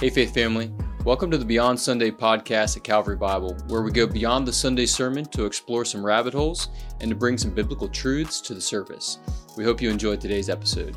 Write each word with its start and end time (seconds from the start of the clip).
Hey, 0.00 0.08
Faith 0.08 0.32
Family. 0.32 0.72
Welcome 1.04 1.30
to 1.30 1.36
the 1.36 1.44
Beyond 1.44 1.78
Sunday 1.78 2.10
podcast 2.10 2.74
at 2.76 2.84
Calvary 2.84 3.16
Bible, 3.16 3.54
where 3.68 3.82
we 3.82 3.90
go 3.90 4.06
beyond 4.06 4.46
the 4.48 4.52
Sunday 4.52 4.86
sermon 4.86 5.26
to 5.26 5.44
explore 5.44 5.84
some 5.84 6.04
rabbit 6.04 6.32
holes 6.32 6.68
and 7.00 7.10
to 7.10 7.14
bring 7.14 7.36
some 7.36 7.50
biblical 7.50 7.86
truths 7.88 8.40
to 8.42 8.54
the 8.54 8.60
surface. 8.62 9.18
We 9.58 9.64
hope 9.64 9.82
you 9.82 9.90
enjoyed 9.90 10.20
today's 10.20 10.48
episode. 10.48 10.96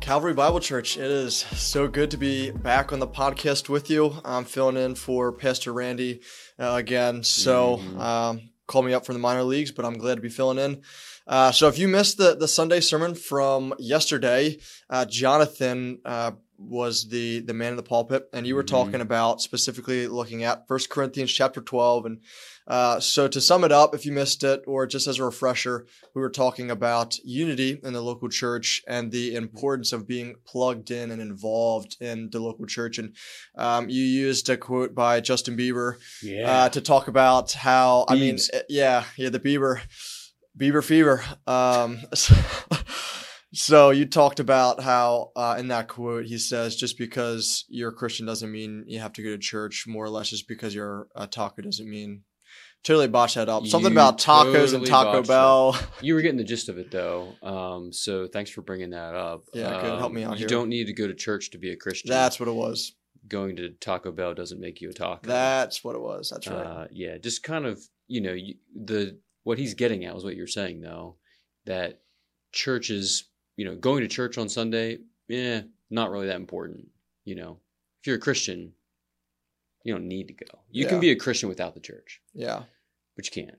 Calvary 0.00 0.34
Bible 0.34 0.60
Church, 0.60 0.98
it 0.98 1.10
is 1.10 1.34
so 1.36 1.88
good 1.88 2.10
to 2.10 2.16
be 2.18 2.50
back 2.50 2.92
on 2.92 2.98
the 2.98 3.06
podcast 3.08 3.70
with 3.70 3.88
you. 3.88 4.14
I'm 4.24 4.44
filling 4.44 4.76
in 4.76 4.96
for 4.96 5.32
Pastor 5.32 5.72
Randy 5.72 6.20
uh, 6.58 6.74
again. 6.76 7.22
So 7.22 7.78
Mhm. 7.78 7.98
um, 8.00 8.40
call 8.66 8.82
me 8.82 8.92
up 8.92 9.06
from 9.06 9.14
the 9.14 9.20
minor 9.20 9.44
leagues, 9.44 9.70
but 9.70 9.84
I'm 9.86 9.96
glad 9.96 10.16
to 10.16 10.20
be 10.20 10.28
filling 10.28 10.58
in. 10.58 10.82
Uh, 11.26 11.52
so 11.52 11.68
if 11.68 11.78
you 11.78 11.88
missed 11.88 12.18
the, 12.18 12.34
the 12.34 12.48
Sunday 12.48 12.80
sermon 12.80 13.14
from 13.14 13.72
yesterday, 13.78 14.58
uh, 14.90 15.04
Jonathan 15.04 16.00
uh, 16.04 16.32
was 16.62 17.08
the 17.08 17.40
the 17.40 17.54
man 17.54 17.70
in 17.70 17.76
the 17.76 17.82
pulpit, 17.82 18.28
and 18.32 18.46
you 18.46 18.54
were 18.54 18.62
Mhm. 18.62 18.68
talking 18.68 19.00
about 19.00 19.40
specifically 19.42 20.06
looking 20.06 20.44
at 20.44 20.66
First 20.68 20.88
Corinthians 20.90 21.32
chapter 21.32 21.60
12. 21.60 22.06
And 22.06 22.20
uh, 22.68 23.00
so 23.00 23.26
to 23.26 23.40
sum 23.40 23.64
it 23.64 23.72
up, 23.72 23.94
if 23.94 24.06
you 24.06 24.12
missed 24.12 24.44
it, 24.44 24.62
or 24.66 24.86
just 24.86 25.06
as 25.08 25.18
a 25.18 25.24
refresher, 25.24 25.86
we 26.14 26.22
were 26.22 26.30
talking 26.30 26.70
about 26.70 27.18
unity 27.24 27.80
in 27.82 27.92
the 27.92 28.00
local 28.00 28.28
church 28.28 28.82
and 28.86 29.10
the 29.10 29.34
importance 29.34 29.92
of 29.92 30.06
being 30.06 30.36
plugged 30.46 30.90
in 30.90 31.10
and 31.10 31.20
involved 31.20 31.96
in 32.00 32.30
the 32.30 32.38
local 32.38 32.66
church. 32.66 32.98
And 32.98 33.16
um, 33.56 33.88
you 33.88 34.02
used 34.04 34.48
a 34.48 34.56
quote 34.56 34.94
by 34.94 35.20
Justin 35.20 35.56
Bieber 35.56 35.96
uh, 36.46 36.68
to 36.68 36.80
talk 36.80 37.08
about 37.08 37.52
how 37.52 38.04
I 38.08 38.14
mean, 38.14 38.38
uh, 38.54 38.60
yeah, 38.68 39.04
yeah, 39.16 39.28
the 39.30 39.40
Bieber, 39.40 39.80
Bieber 40.56 40.84
fever. 40.84 41.24
Um, 41.46 41.98
so, 42.14 42.34
so 43.52 43.90
you 43.90 44.06
talked 44.06 44.40
about 44.40 44.80
how 44.82 45.30
uh, 45.36 45.56
in 45.58 45.68
that 45.68 45.88
quote 45.88 46.24
he 46.26 46.38
says, 46.38 46.76
"Just 46.76 46.98
because 46.98 47.64
you're 47.68 47.90
a 47.90 47.94
Christian 47.94 48.26
doesn't 48.26 48.50
mean 48.50 48.84
you 48.86 49.00
have 49.00 49.12
to 49.14 49.22
go 49.22 49.30
to 49.30 49.38
church. 49.38 49.84
More 49.86 50.04
or 50.04 50.10
less, 50.10 50.30
just 50.30 50.48
because 50.48 50.74
you're 50.74 51.08
a 51.14 51.26
taco 51.26 51.62
doesn't 51.62 51.88
mean." 51.88 52.22
Totally 52.84 53.06
botched 53.06 53.36
that 53.36 53.48
up. 53.48 53.64
Something 53.64 53.92
You 53.92 53.96
about 53.96 54.18
tacos 54.18 54.74
and 54.74 54.84
Taco 54.84 55.12
botched 55.12 55.26
it. 55.26 55.28
Bell. 55.28 55.78
You 56.00 56.14
were 56.14 56.20
getting 56.20 56.36
the 56.36 56.42
gist 56.42 56.68
of 56.68 56.78
it, 56.78 56.90
though. 56.90 57.32
Um, 57.40 57.92
so 57.92 58.26
thanks 58.26 58.50
for 58.50 58.60
bringing 58.62 58.90
that 58.90 59.14
up. 59.14 59.44
Yeah, 59.54 59.80
good. 59.80 59.98
Help 60.00 60.06
Um, 60.10 60.14
me 60.14 60.24
out 60.24 60.32
You 60.32 60.38
here. 60.38 60.48
don't 60.48 60.68
need 60.68 60.86
to 60.88 60.92
go 60.92 61.06
to 61.06 61.14
church 61.14 61.52
to 61.52 61.58
be 61.58 61.70
a 61.70 61.76
Christian. 61.76 62.10
That's 62.10 62.40
what 62.40 62.48
it 62.48 62.54
was. 62.56 62.92
going 63.28 63.54
to 63.54 63.68
Taco 63.80 64.10
Bell 64.10 64.34
doesn't 64.34 64.58
make 64.60 64.80
you 64.80 64.90
a 64.90 64.92
taco. 64.92 65.28
That's 65.28 65.84
what 65.84 65.94
it 65.94 66.00
was. 66.02 66.30
That's 66.30 66.48
right. 66.48 66.66
Uh, 66.66 66.86
yeah, 66.90 67.18
just 67.18 67.44
kind 67.44 67.66
of 67.66 67.80
you 68.08 68.20
know 68.20 68.32
you, 68.32 68.56
the 68.74 69.16
what 69.44 69.58
he's 69.58 69.74
getting 69.74 70.04
at 70.04 70.12
was 70.12 70.24
what 70.24 70.34
you're 70.34 70.48
saying 70.48 70.80
though 70.80 71.18
that 71.66 72.00
churches 72.50 73.30
you 73.56 73.64
know 73.64 73.76
going 73.76 74.00
to 74.02 74.08
church 74.08 74.38
on 74.38 74.48
Sunday, 74.48 74.98
yeah, 75.28 75.62
not 75.90 76.10
really 76.10 76.26
that 76.26 76.36
important. 76.36 76.88
You 77.24 77.34
know, 77.36 77.58
if 78.00 78.06
you're 78.06 78.16
a 78.16 78.20
Christian, 78.20 78.72
you 79.84 79.92
don't 79.94 80.08
need 80.08 80.28
to 80.28 80.34
go. 80.34 80.58
You 80.70 80.84
Yeah. 80.84 80.90
can 80.90 81.00
be 81.00 81.10
a 81.10 81.16
Christian 81.16 81.48
without 81.48 81.74
the 81.74 81.80
church, 81.80 82.20
yeah, 82.34 82.64
but 83.16 83.26
you 83.26 83.42
can't. 83.44 83.58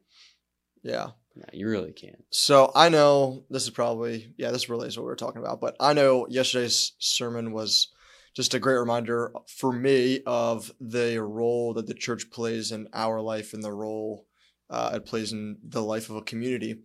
yeah. 0.83 1.11
No, 1.35 1.45
you 1.51 1.67
really 1.67 1.93
can't. 1.93 2.23
So 2.29 2.71
I 2.75 2.89
know 2.89 3.43
this 3.49 3.63
is 3.63 3.71
probably 3.71 4.33
yeah, 4.37 4.51
this 4.51 4.69
relates 4.69 4.93
to 4.95 4.99
what 5.01 5.05
we 5.05 5.09
were 5.09 5.15
talking 5.15 5.41
about, 5.41 5.59
but 5.59 5.75
I 5.79 5.93
know 5.93 6.27
yesterday's 6.27 6.91
sermon 6.99 7.51
was 7.53 7.87
just 8.35 8.53
a 8.53 8.59
great 8.59 8.77
reminder 8.77 9.31
for 9.47 9.71
me 9.73 10.21
of 10.27 10.71
the 10.79 11.19
role 11.21 11.73
that 11.73 11.87
the 11.87 11.93
church 11.95 12.29
plays 12.29 12.71
in 12.71 12.87
our 12.93 13.19
life 13.19 13.53
and 13.53 13.63
the 13.63 13.71
role 13.73 14.27
uh, 14.69 14.91
it 14.95 15.05
plays 15.05 15.31
in 15.33 15.57
the 15.67 15.81
life 15.83 16.09
of 16.11 16.15
a 16.17 16.21
community 16.21 16.77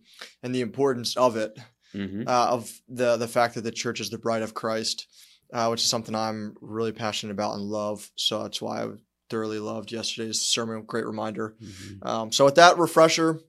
and 0.43 0.53
the 0.53 0.61
importance 0.61 1.15
of 1.17 1.35
it, 1.37 1.57
hmm 1.93 2.23
uh, 2.27 2.47
of 2.51 2.71
the 2.87 3.17
the 3.17 3.27
fact 3.27 3.55
that 3.55 3.61
the 3.61 3.71
church 3.71 3.99
is 3.99 4.09
the 4.09 4.17
bride 4.17 4.41
of 4.41 4.53
Christ, 4.53 5.07
uh, 5.53 5.67
which 5.67 5.81
is 5.81 5.89
something 5.89 6.15
I'm 6.15 6.55
really 6.61 6.91
passionate 6.91 7.33
about 7.33 7.55
and 7.55 7.63
love. 7.63 8.09
So 8.15 8.43
that's 8.43 8.61
why 8.61 8.83
I 8.83 8.87
thoroughly 9.29 9.59
loved 9.59 9.91
yesterday's 9.91 10.41
sermon. 10.41 10.83
Great 10.83 11.05
reminder. 11.05 11.55
hmm 11.59 12.07
Um, 12.07 12.31
so 12.31 12.45
with 12.45 12.55
that 12.55 12.77
refresher, 12.77 13.39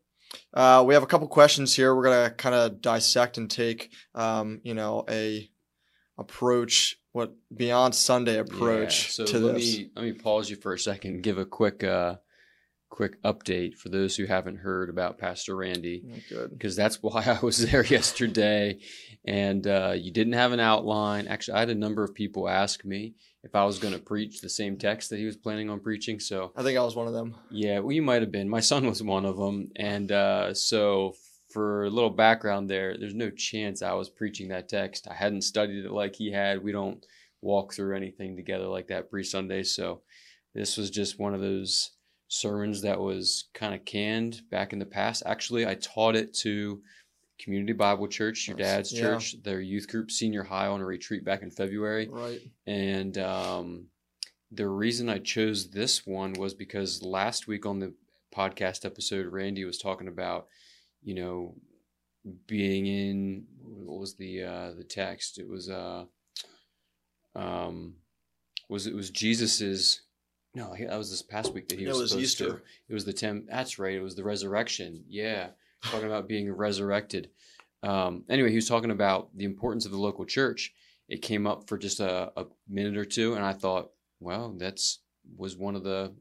uh, 0.55 0.85
we 0.87 0.95
have 0.95 1.03
a 1.03 1.07
couple 1.07 1.27
questions 1.29 1.75
here. 1.75 1.95
We're 1.95 2.05
gonna 2.05 2.31
kind 2.31 2.55
of 2.55 2.81
dissect 2.81 3.39
and 3.39 3.51
take, 3.51 3.93
um, 4.15 4.61
you 4.63 4.75
know, 4.75 5.05
a 5.09 5.51
approach, 6.19 6.97
what 7.13 7.35
beyond 7.55 7.95
Sunday 7.95 8.39
approach 8.39 9.05
Yeah, 9.07 9.11
so 9.11 9.25
to 9.27 9.39
let 9.39 9.55
this. 9.55 9.77
me 9.77 9.91
let 9.97 10.05
me 10.05 10.13
pause 10.13 10.51
you 10.51 10.57
for 10.57 10.73
a 10.75 10.79
second. 10.79 11.15
and 11.15 11.23
Give 11.23 11.39
a 11.39 11.47
quick 11.47 11.83
uh, 11.83 12.17
quick 12.91 13.23
update 13.23 13.77
for 13.77 13.89
those 13.89 14.17
who 14.17 14.27
haven't 14.27 14.57
heard 14.57 14.91
about 14.91 15.19
Pastor 15.19 15.57
Randy. 15.57 16.23
Oh, 16.37 16.49
because 16.49 16.77
that's 16.77 17.03
why 17.03 17.23
I 17.25 17.45
was 17.45 17.59
there 17.71 17.85
yesterday. 17.85 18.81
And 19.25 19.67
uh, 19.67 19.95
you 19.97 20.13
didn't 20.13 20.35
have 20.35 20.53
an 20.53 20.61
outline. 20.61 21.27
Actually, 21.29 21.55
I 21.55 21.61
had 21.61 21.71
a 21.71 21.75
number 21.75 22.05
of 22.05 22.15
people 22.15 22.49
ask 22.49 22.85
me 22.85 23.15
if 23.43 23.55
I 23.55 23.65
was 23.65 23.79
going 23.79 23.95
to 23.95 24.01
preach 24.01 24.41
the 24.41 24.49
same 24.51 24.77
text 24.77 25.09
that 25.11 25.19
he 25.19 25.25
was 25.25 25.37
planning 25.37 25.71
on 25.71 25.81
preaching. 25.81 26.21
So, 26.21 26.53
I 26.57 26.63
think 26.63 26.79
I 26.79 26.83
was 26.83 26.97
one 26.97 27.07
of 27.07 27.15
them. 27.15 27.37
yeah, 27.51 27.79
well, 27.79 27.93
you 27.93 28.03
might 28.03 28.21
have 28.23 28.33
been. 28.33 28.49
My 28.49 28.61
son 28.61 28.87
was 28.87 29.03
one 29.03 29.25
of 29.25 29.37
them. 29.39 29.71
And 29.77 30.13
uh, 30.13 30.53
so, 30.53 31.15
for 31.51 31.85
a 31.85 31.91
little 31.91 32.11
background 32.11 32.69
there, 32.69 32.97
there's 32.99 33.15
no 33.15 33.31
chance 33.31 33.83
I 33.83 33.95
was 33.95 34.09
preaching 34.11 34.49
that 34.49 34.69
text. 34.69 35.09
I 35.11 35.15
hadn't 35.15 35.43
studied 35.43 35.85
it 35.87 35.91
like 35.91 36.17
he 36.17 36.31
had. 36.33 36.63
We 36.63 36.73
don't 36.73 37.05
walk 37.41 37.73
through 37.73 37.97
anything 37.97 38.37
together 38.37 38.67
like 38.67 38.89
that 38.89 39.11
pre 39.11 39.25
Sunday. 39.25 39.63
So, 39.63 40.03
this 40.55 40.77
was 40.77 40.91
just 40.91 41.19
one 41.19 41.33
of 41.35 41.41
those 41.41 41.93
sermons 42.31 42.81
that 42.83 42.99
was 43.01 43.49
kind 43.55 43.75
of 43.75 43.85
canned 43.85 44.43
back 44.51 44.73
in 44.73 44.79
the 44.79 44.87
past. 44.87 45.25
Actually, 45.27 45.67
I 45.67 45.75
taught 45.75 46.15
it 46.15 46.33
to 46.35 46.81
Community 47.41 47.73
Bible 47.73 48.07
Church, 48.07 48.47
your 48.47 48.57
dad's 48.57 48.93
Yeah. 48.93 49.01
church, 49.01 49.43
their 49.43 49.61
youth 49.61 49.89
group, 49.89 50.13
senior 50.13 50.45
high 50.45 50.69
on 50.69 50.81
a 50.81 50.85
retreat 50.87 51.25
back 51.25 51.43
in 51.43 51.51
February. 51.51 52.07
Right. 52.09 52.41
And 52.67 53.19
um, 53.19 53.87
the 54.53 54.69
reason 54.69 55.09
I 55.09 55.19
chose 55.19 55.71
this 55.71 56.07
one 56.07 56.35
was 56.35 56.55
because 56.55 57.03
last 57.03 57.49
week 57.49 57.67
on 57.67 57.81
the 57.81 57.95
podcast 58.33 58.85
episode, 58.85 59.27
Randy 59.27 59.65
was 59.65 59.79
talking 59.79 60.07
about, 60.07 60.47
you 61.03 61.15
know, 61.17 61.57
being 62.47 62.87
in 62.87 63.45
what 63.59 63.99
was 63.99 64.15
the 64.15 64.45
uh, 64.45 64.73
the 64.77 64.85
text? 64.85 65.39
It 65.39 65.49
was 65.49 65.69
uh, 65.69 66.05
um, 67.35 67.95
was 68.69 68.87
it 68.87 68.95
was 68.95 69.11
Jesus's. 69.11 70.03
No, 70.55 70.75
that 70.77 70.99
was 70.99 71.11
this 71.11 71.23
past 71.23 71.53
week 71.55 71.69
that 71.69 71.79
he 71.79 71.87
was. 71.87 71.99
was 71.99 72.11
supposed 72.11 72.25
Easter. 72.25 72.45
To. 72.51 72.61
It 72.89 72.95
was 72.95 73.05
the 73.05 73.13
tem. 73.13 73.47
That's 73.49 73.79
right. 73.79 73.95
It 73.95 74.03
was 74.03 74.17
the 74.17 74.25
resurrection. 74.25 75.05
Yeah, 75.09 75.51
talking 75.85 76.07
about 76.07 76.27
being 76.29 76.51
resurrected. 76.53 77.31
Um, 77.83 78.25
anyway, 78.29 78.51
he 78.51 78.57
was 78.57 78.69
talking 78.69 78.91
about 78.91 79.29
the 79.37 79.45
importance 79.45 79.85
of 79.87 79.93
the 79.93 79.99
local 79.99 80.25
church. 80.25 80.75
It 81.09 81.23
came 81.23 81.47
up 81.47 81.69
for 81.69 81.79
just 81.79 82.01
a, 82.01 82.33
a 82.37 82.47
minute 82.69 82.97
or 82.97 83.05
two, 83.05 83.35
and 83.35 83.45
I 83.45 83.53
thought, 83.53 83.91
well, 84.19 84.55
that's 84.57 84.99
was 85.37 85.57
one 85.57 85.77
of 85.77 85.85
the 85.85 86.13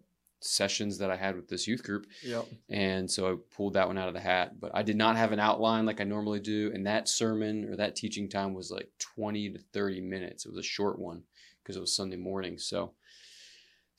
sessions 0.42 1.00
that 1.00 1.12
I 1.12 1.16
had 1.18 1.36
with 1.36 1.50
this 1.50 1.68
youth 1.68 1.84
group, 1.84 2.06
Yep. 2.24 2.46
and 2.70 3.10
so 3.12 3.32
I 3.34 3.36
pulled 3.56 3.74
that 3.74 3.88
one 3.88 3.98
out 3.98 4.08
of 4.08 4.14
the 4.14 4.20
hat. 4.22 4.60
But 4.60 4.72
I 4.74 4.84
did 4.84 4.96
not 4.96 5.18
have 5.18 5.32
an 5.32 5.40
outline 5.40 5.86
like 5.86 6.00
I 6.00 6.06
normally 6.06 6.40
do, 6.40 6.72
and 6.74 6.86
that 6.88 7.10
sermon 7.10 7.66
or 7.66 7.76
that 7.76 7.96
teaching 7.96 8.30
time 8.30 8.54
was 8.54 8.72
like 8.72 8.90
twenty 9.00 9.50
to 9.50 9.60
thirty 9.74 10.00
minutes. 10.02 10.46
It 10.46 10.50
was 10.50 10.60
a 10.60 10.64
short 10.64 10.98
one 11.00 11.24
because 11.62 11.76
it 11.76 11.82
was 11.82 11.94
Sunday 11.96 12.16
morning, 12.18 12.58
so 12.58 12.94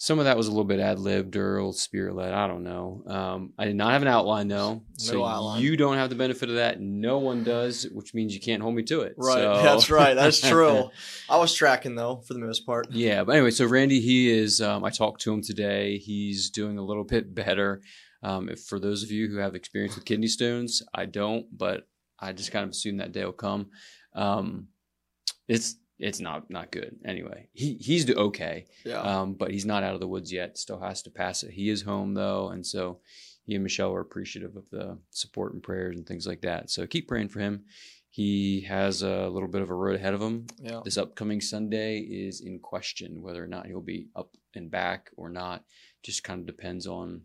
some 0.03 0.19
of 0.19 0.25
that 0.25 0.35
was 0.39 0.47
a 0.47 0.51
little 0.51 0.65
bit 0.65 0.81
ad 0.81 0.99
libbed 0.99 1.37
or 1.37 1.71
spirit 1.75 2.15
led. 2.15 2.33
I 2.33 2.47
don't 2.47 2.63
know. 2.65 3.03
Um, 3.07 3.53
I 3.59 3.67
did 3.67 3.77
not 3.77 3.93
have 3.93 4.01
an 4.01 4.09
outline 4.09 4.49
though, 4.49 4.81
so 4.97 5.23
outline. 5.23 5.61
you 5.61 5.77
don't 5.77 5.97
have 5.99 6.09
the 6.09 6.17
benefit 6.17 6.49
of 6.49 6.55
that. 6.55 6.81
No 6.81 7.19
one 7.19 7.45
does, 7.45 7.87
which 7.93 8.15
means 8.15 8.33
you 8.33 8.41
can't 8.41 8.63
hold 8.63 8.75
me 8.75 8.83
to 8.85 9.03
it. 9.03 9.15
Right. 9.19 9.35
So- 9.35 9.61
That's 9.63 9.91
right. 9.91 10.15
That's 10.15 10.41
true. 10.49 10.89
I 11.29 11.37
was 11.37 11.53
tracking 11.53 11.97
though 11.97 12.23
for 12.27 12.33
the 12.33 12.41
most 12.41 12.65
part. 12.65 12.91
yeah, 12.91 13.25
but 13.25 13.33
anyway, 13.37 13.51
so 13.51 13.67
Randy, 13.67 14.01
he 14.01 14.31
is. 14.31 14.63
Um, 14.63 14.85
I 14.85 14.89
talked 14.91 15.21
to 15.21 15.35
him 15.35 15.43
today. 15.43 15.99
He's 15.99 16.49
doing 16.49 16.79
a 16.79 16.83
little 16.83 17.05
bit 17.05 17.35
better. 17.35 17.83
Um, 18.23 18.49
if, 18.49 18.61
for 18.61 18.81
those 18.81 19.03
of 19.03 19.11
you 19.11 19.29
who 19.29 19.37
have 19.37 19.55
experience 19.55 19.97
with 19.97 20.07
kidney 20.07 20.29
stones, 20.29 20.83
I 20.95 21.05
don't, 21.05 21.45
but 21.57 21.87
I 22.19 22.33
just 22.33 22.53
kind 22.53 22.65
of 22.65 22.71
assume 22.71 22.97
that 22.97 23.13
day 23.13 23.27
will 23.27 23.33
come. 23.33 23.69
Um, 24.15 24.69
it's 25.47 25.77
it's 26.01 26.21
not 26.21 26.51
not 26.51 26.73
good. 26.73 26.97
Anyway, 27.05 27.49
he 27.53 27.75
he's 27.75 28.05
do 28.05 28.15
okay, 28.15 28.67
Yeah. 28.85 29.01
um, 29.01 29.35
but 29.35 29.51
he's 29.51 29.67
not 29.67 29.83
out 29.83 29.95
of 29.95 30.01
the 30.01 30.09
woods 30.09 30.33
yet. 30.33 30.59
Still 30.59 30.81
has 30.81 31.03
to 31.03 31.11
pass 31.11 31.43
it. 31.43 31.53
He 31.53 31.69
is 31.69 31.83
home 31.83 32.15
though, 32.15 32.49
and 32.49 32.67
so 32.67 33.01
he 33.45 33.55
and 33.55 33.63
Michelle 33.63 33.93
are 33.95 34.01
appreciative 34.01 34.57
of 34.57 34.69
the 34.71 34.99
support 35.11 35.53
and 35.55 35.63
prayers 35.63 35.97
and 35.97 36.07
things 36.07 36.27
like 36.27 36.41
that. 36.43 36.71
So 36.71 36.87
keep 36.87 37.09
praying 37.09 37.29
for 37.29 37.41
him. 37.41 37.65
He 38.13 38.63
has 38.63 39.03
a 39.03 39.29
little 39.29 39.49
bit 39.49 39.63
of 39.63 39.71
a 39.71 39.75
road 39.75 39.95
ahead 39.95 40.15
of 40.15 40.21
him 40.21 40.47
yeah. 40.59 40.81
this 40.85 40.99
upcoming 40.99 41.41
Sunday 41.41 41.99
is 42.01 42.41
in 42.41 42.59
question. 42.59 43.23
Whether 43.23 43.43
or 43.43 43.47
not 43.47 43.67
he'll 43.67 43.81
be 43.81 44.09
up 44.17 44.37
and 44.55 44.69
back 44.71 45.11
or 45.17 45.31
not, 45.31 45.65
just 46.03 46.25
kind 46.25 46.41
of 46.41 46.47
depends 46.47 46.87
on 46.89 47.23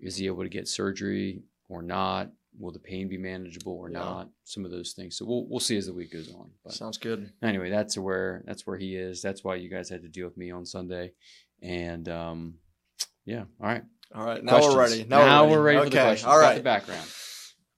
is 0.00 0.16
he 0.16 0.26
able 0.26 0.42
to 0.42 0.48
get 0.48 0.66
surgery 0.66 1.42
or 1.68 1.80
not? 1.82 2.32
Will 2.58 2.72
the 2.72 2.78
pain 2.78 3.08
be 3.08 3.18
manageable 3.18 3.72
or 3.72 3.90
Yeah. 3.90 3.98
not? 3.98 4.30
Some 4.44 4.64
of 4.64 4.70
those 4.70 4.92
things. 4.92 5.16
So 5.16 5.24
we'll 5.24 5.46
we'll 5.48 5.60
see 5.60 5.76
as 5.76 5.86
the 5.86 5.92
week 5.92 6.12
goes 6.12 6.32
on. 6.32 6.50
But 6.62 6.74
Sounds 6.74 6.98
good. 6.98 7.32
anyway, 7.42 7.70
that's 7.70 7.98
where 7.98 8.42
that's 8.46 8.66
where 8.66 8.76
he 8.76 8.96
is. 8.96 9.22
That's 9.22 9.42
why 9.42 9.56
you 9.56 9.68
guys 9.68 9.88
had 9.88 10.02
to 10.02 10.08
deal 10.08 10.26
with 10.26 10.36
me 10.36 10.50
on 10.50 10.64
Sunday, 10.64 11.12
and 11.62 12.08
um, 12.08 12.54
yeah. 13.24 13.44
All 13.60 13.66
right. 13.68 13.82
All 14.14 14.24
right. 14.24 14.42
Now 14.44 14.60
we're 14.60 14.78
ready. 14.78 15.04
Now, 15.04 15.48
we're 15.48 15.60
ready 15.62 15.78
for 15.78 15.84
the 15.90 15.96
okay. 15.96 16.06
questions. 16.06 16.28
All 16.28 16.38
right. 16.38 16.56
the 16.56 16.62
background. 16.62 17.06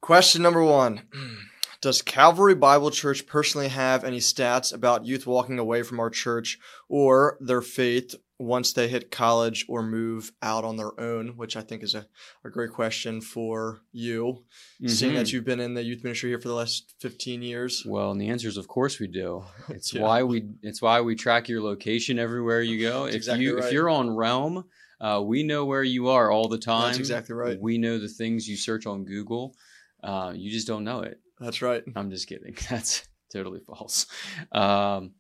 Question 0.01 0.43
number 0.43 0.63
one 0.63 1.03
Does 1.81 2.03
Calvary 2.03 2.55
Bible 2.55 2.91
Church 2.91 3.27
personally 3.27 3.69
have 3.69 4.05
any 4.05 4.19
stats 4.19 4.73
about 4.75 5.07
youth 5.07 5.27
walking 5.27 5.59
away 5.59 5.83
from 5.83 5.99
our 6.01 6.11
church 6.11 6.59
or 6.89 7.39
their 7.41 7.63
faith 7.63 8.15
once 8.39 8.73
they 8.75 8.87
hit 8.89 9.11
college 9.11 9.65
or 9.69 9.83
move 9.83 10.31
out 10.43 10.63
on 10.65 10.77
their 10.77 10.99
own, 11.01 11.29
which 11.37 11.57
I 11.57 11.63
think 11.63 11.83
is 11.83 11.95
a, 11.95 12.07
a 12.45 12.51
great 12.51 12.71
question 12.71 13.21
for 13.23 13.81
you, 13.93 14.45
seeing 14.87 15.13
Mhm. 15.13 15.17
that 15.17 15.33
you've 15.33 15.45
been 15.47 15.61
in 15.61 15.73
the 15.75 15.83
youth 15.83 16.05
ministry 16.05 16.29
here 16.31 16.39
for 16.41 16.49
the 16.49 16.55
last 16.55 16.95
15 17.01 17.41
years. 17.43 17.83
Well, 17.87 18.11
and 18.11 18.21
the 18.21 18.29
answer 18.29 18.47
is 18.49 18.57
of 18.59 18.69
course 18.69 18.99
we 19.01 19.07
do. 19.07 19.45
It's 19.71 19.95
Yeah. 19.95 20.03
why 20.03 20.23
we 20.23 20.49
it's 20.63 20.83
why 20.83 21.01
we 21.01 21.15
track 21.15 21.49
your 21.49 21.63
location 21.63 22.19
everywhere 22.19 22.61
you 22.61 22.81
go. 22.81 23.05
That's 23.05 23.15
if 23.15 23.21
exactly 23.21 23.45
you 23.45 23.57
right. 23.57 23.65
if 23.65 23.73
you're 23.73 23.89
on 23.89 24.11
Realm, 24.11 24.65
uh, 25.01 25.23
we 25.25 25.43
know 25.43 25.65
where 25.65 25.83
you 25.85 26.09
are 26.09 26.31
all 26.31 26.49
the 26.49 26.59
time. 26.59 26.89
That's 26.89 26.99
exactly 26.99 27.35
right. 27.35 27.59
We 27.61 27.79
know 27.79 27.99
the 27.99 28.09
things 28.09 28.47
you 28.49 28.57
search 28.57 28.87
on 28.87 29.05
Google. 29.05 29.57
Uh, 30.03 30.33
you 30.37 30.51
just 30.51 30.67
don't 30.67 30.85
know 30.85 31.01
it. 31.01 31.21
That's 31.41 31.63
right. 31.63 31.83
I'm 31.97 32.11
just 32.11 32.27
kidding. 32.29 32.55
That's 32.71 33.07
totally 33.33 33.61
false. 33.61 34.07
Um, 34.53 35.13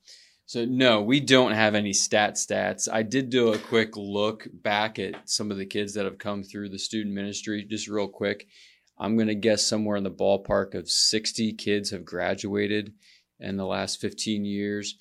so 0.46 0.64
no, 0.64 1.02
we 1.02 1.20
don't 1.20 1.52
have 1.52 1.74
any 1.74 1.92
stat 1.92 2.34
stats. 2.34 2.88
I 2.90 3.02
did 3.02 3.30
do 3.30 3.52
a 3.52 3.58
quick 3.58 3.96
look 3.96 4.46
back 4.52 4.98
at 4.98 5.28
some 5.28 5.50
of 5.50 5.56
the 5.56 5.66
kids 5.66 5.94
that 5.94 6.04
have 6.04 6.18
come 6.18 6.42
through 6.42 6.68
the 6.70 6.78
student 6.78 7.14
ministry, 7.14 7.64
just 7.68 7.88
real 7.88 8.08
quick. 8.08 8.46
I'm 8.98 9.16
gonna 9.18 9.34
guess 9.34 9.62
somewhere 9.66 9.96
in 9.96 10.04
the 10.04 10.10
ballpark 10.10 10.74
of 10.74 10.88
60 10.88 11.52
kids 11.54 11.90
have 11.90 12.04
graduated 12.04 12.94
in 13.40 13.56
the 13.56 13.66
last 13.66 14.00
15 14.00 14.44
years. 14.44 14.96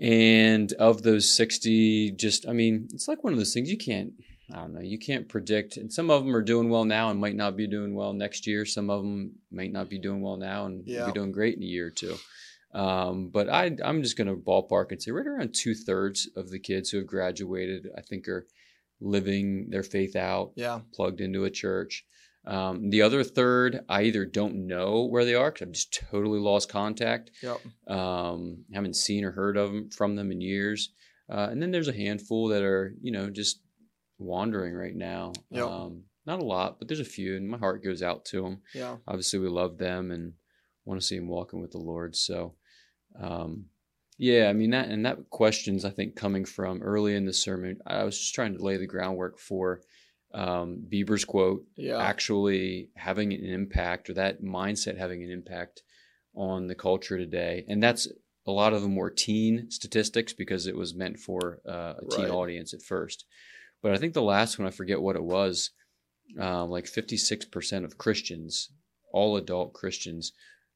And 0.00 0.72
of 0.74 1.02
those 1.02 1.30
60, 1.34 2.12
just 2.12 2.46
I 2.48 2.52
mean, 2.52 2.88
it's 2.92 3.08
like 3.08 3.24
one 3.24 3.32
of 3.32 3.38
those 3.38 3.52
things 3.54 3.70
you 3.70 3.78
can't 3.78 4.12
I 4.52 4.58
don't 4.58 4.74
know. 4.74 4.80
You 4.80 4.98
can't 4.98 5.28
predict. 5.28 5.76
And 5.76 5.92
some 5.92 6.08
of 6.08 6.24
them 6.24 6.34
are 6.36 6.42
doing 6.42 6.70
well 6.70 6.84
now 6.84 7.10
and 7.10 7.18
might 7.18 7.34
not 7.34 7.56
be 7.56 7.66
doing 7.66 7.96
well 7.96 8.12
next 8.12 8.46
year. 8.46 8.64
Some 8.64 8.90
of 8.90 9.02
them 9.02 9.32
might 9.50 9.72
not 9.72 9.88
be 9.88 9.98
doing 9.98 10.20
well 10.20 10.36
now 10.36 10.66
and 10.66 10.86
Yeah. 10.86 11.06
be 11.06 11.12
doing 11.12 11.32
great 11.32 11.56
in 11.56 11.64
a 11.64 11.66
year 11.66 11.88
or 11.88 11.90
two. 11.90 12.14
Um, 12.76 13.30
but 13.32 13.48
I, 13.48 13.74
I'm 13.84 14.02
just 14.02 14.16
going 14.18 14.28
to 14.28 14.36
ballpark 14.36 14.92
and 14.92 15.02
say 15.02 15.10
right 15.10 15.26
around 15.26 15.54
two 15.54 15.74
thirds 15.74 16.28
of 16.36 16.50
the 16.50 16.58
kids 16.58 16.90
who 16.90 16.98
have 16.98 17.06
graduated, 17.06 17.88
I 17.96 18.02
think, 18.02 18.28
are 18.28 18.46
living 19.00 19.70
their 19.70 19.82
faith 19.82 20.14
out, 20.16 20.52
Yeah. 20.56 20.80
plugged 20.94 21.20
into 21.20 21.44
a 21.44 21.50
church. 21.50 22.04
Um, 22.46 22.90
the 22.90 23.02
other 23.02 23.24
third, 23.24 23.80
I 23.88 24.02
either 24.02 24.24
don't 24.24 24.66
know 24.66 25.04
where 25.06 25.24
they 25.24 25.34
are 25.34 25.50
because 25.50 25.66
I've 25.66 25.72
just 25.74 25.98
totally 26.10 26.38
lost 26.38 26.68
contact, 26.68 27.30
Yep. 27.42 27.60
um, 27.88 28.64
haven't 28.72 28.94
seen 28.96 29.24
or 29.24 29.32
heard 29.32 29.56
of 29.56 29.72
them 29.72 29.90
from 29.90 30.14
them 30.16 30.30
in 30.30 30.40
years. 30.40 30.90
Uh, 31.28 31.48
and 31.50 31.60
then 31.60 31.72
there's 31.72 31.88
a 31.88 31.92
handful 31.96 32.48
that 32.48 32.62
are, 32.62 32.94
you 33.02 33.10
know, 33.10 33.30
just 33.30 33.60
wandering 34.18 34.74
right 34.74 34.94
now. 34.94 35.32
Yep. 35.50 35.64
Um, 35.66 36.02
not 36.24 36.40
a 36.40 36.44
lot, 36.44 36.78
but 36.78 36.88
there's 36.88 37.00
a 37.00 37.04
few, 37.04 37.36
and 37.36 37.48
my 37.48 37.58
heart 37.58 37.82
goes 37.84 38.02
out 38.02 38.24
to 38.26 38.42
them. 38.42 38.60
Yeah. 38.74 38.96
Obviously, 39.08 39.38
we 39.38 39.48
love 39.48 39.78
them 39.78 40.10
and 40.10 40.34
want 40.84 41.00
to 41.00 41.06
see 41.06 41.16
them 41.16 41.28
walking 41.28 41.60
with 41.60 41.72
the 41.72 41.78
Lord. 41.78 42.14
So, 42.16 42.54
um, 43.20 43.66
yeah, 44.18 44.48
I 44.48 44.52
mean 44.54 44.70
that, 44.70 44.88
and 44.88 45.04
that 45.04 45.28
question's 45.30 45.84
I 45.84 45.90
think 45.90 46.16
coming 46.16 46.44
from 46.44 46.82
early 46.82 47.14
in 47.14 47.26
the 47.26 47.32
sermon. 47.32 47.78
I 47.86 48.04
was 48.04 48.18
just 48.18 48.34
trying 48.34 48.56
to 48.56 48.62
lay 48.64 48.76
the 48.78 48.86
groundwork 48.86 49.38
for 49.38 49.82
um, 50.34 50.84
Bieber's 50.90 51.24
quote 51.24 51.64
Yeah. 51.76 51.98
actually 52.00 52.90
having 52.96 53.32
an 53.32 53.44
impact 53.44 54.08
or 54.10 54.14
that 54.14 54.42
mindset 54.42 54.96
having 54.98 55.22
an 55.22 55.30
impact 55.30 55.82
on 56.34 56.66
the 56.66 56.74
culture 56.74 57.16
today. 57.18 57.64
And 57.68 57.82
that's 57.82 58.08
a 58.46 58.50
lot 58.52 58.72
of 58.72 58.82
them 58.82 58.96
were 58.96 59.10
teen 59.10 59.70
statistics 59.70 60.32
because 60.32 60.66
it 60.66 60.76
was 60.76 60.94
meant 60.94 61.18
for 61.18 61.60
uh, 61.68 61.94
a 61.98 62.04
teen 62.10 62.26
Right. 62.26 62.30
audience 62.30 62.74
at 62.74 62.82
first. 62.82 63.24
But 63.82 63.92
I 63.92 63.98
think 63.98 64.14
the 64.14 64.22
last 64.22 64.58
one, 64.58 64.66
I 64.68 64.70
forget 64.70 65.00
what 65.00 65.16
it 65.16 65.22
was, 65.24 65.70
um, 66.38 66.70
like 66.70 66.86
56% 66.86 67.84
of 67.84 67.98
Christians, 67.98 68.70
all 69.12 69.36
adult 69.36 69.72
Christians, 69.74 70.32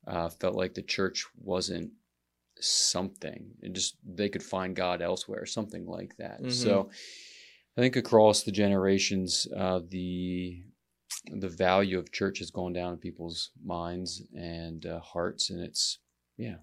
uh, 0.06 0.28
felt 0.28 0.54
like 0.54 0.74
the 0.74 0.82
church 0.82 1.26
wasn't 1.38 1.90
something. 2.60 3.50
and 3.62 3.74
just, 3.74 3.96
they 4.04 4.28
could 4.28 4.42
find 4.42 4.74
God 4.76 5.02
elsewhere, 5.02 5.46
something 5.46 5.86
like 5.86 6.16
that. 6.16 6.40
Mhm. 6.42 6.52
So 6.52 6.90
I 7.76 7.80
think 7.80 7.96
across 7.96 8.42
the 8.42 8.52
generations, 8.52 9.46
uh, 9.56 9.80
the 9.88 10.62
the 11.32 11.48
value 11.48 11.98
of 11.98 12.10
church 12.12 12.38
has 12.38 12.50
gone 12.50 12.72
down 12.72 12.92
in 12.94 12.98
people's 12.98 13.50
minds 13.62 14.22
and 14.34 14.86
uh, 14.86 15.00
hearts, 15.00 15.50
and 15.50 15.60
it's 15.60 15.98
yeah, 16.36 16.56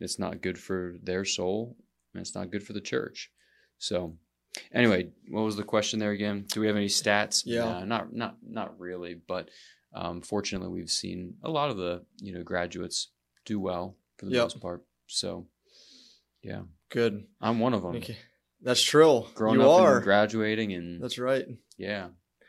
it's 0.00 0.18
not 0.18 0.42
good 0.42 0.58
for 0.58 0.96
their 1.02 1.24
soul, 1.24 1.76
and 2.12 2.20
it's 2.20 2.34
not 2.34 2.50
good 2.50 2.62
for 2.62 2.72
the 2.72 2.80
church. 2.80 3.30
So, 3.78 4.16
anyway, 4.72 5.10
what 5.28 5.42
was 5.42 5.56
the 5.56 5.62
question 5.64 5.98
there 6.00 6.10
again? 6.10 6.44
Do 6.52 6.60
we 6.60 6.66
have 6.66 6.76
any 6.76 6.88
stats? 6.88 7.42
Yeah. 7.46 7.64
Nah, 7.64 7.84
not 7.84 8.12
not 8.14 8.36
not 8.42 8.78
really, 8.80 9.14
but 9.14 9.48
um, 9.94 10.20
fortunately, 10.22 10.68
we've 10.68 10.90
seen 10.90 11.36
a 11.42 11.50
lot 11.50 11.70
of 11.70 11.76
the 11.76 12.04
you 12.18 12.32
know 12.32 12.42
graduates 12.42 13.08
do 13.44 13.58
well 13.60 13.96
for 14.18 14.26
the 14.26 14.32
Yep. 14.32 14.42
most 14.44 14.60
part. 14.60 14.84
So, 15.10 15.46
yeah, 16.42 16.62
Good. 16.90 17.24
I'm 17.40 17.60
one 17.60 17.74
of 17.74 17.82
them. 17.82 17.96
Okay. 17.96 18.16
That's 18.62 18.82
true. 18.82 19.24
Growing 19.34 19.60
you 19.60 19.66
up 19.70 19.80
are. 19.82 19.96
and 19.96 20.04
graduating, 20.04 20.72
and 20.72 21.02
That's 21.02 21.18
right. 21.18 21.46
yeah, 21.78 22.08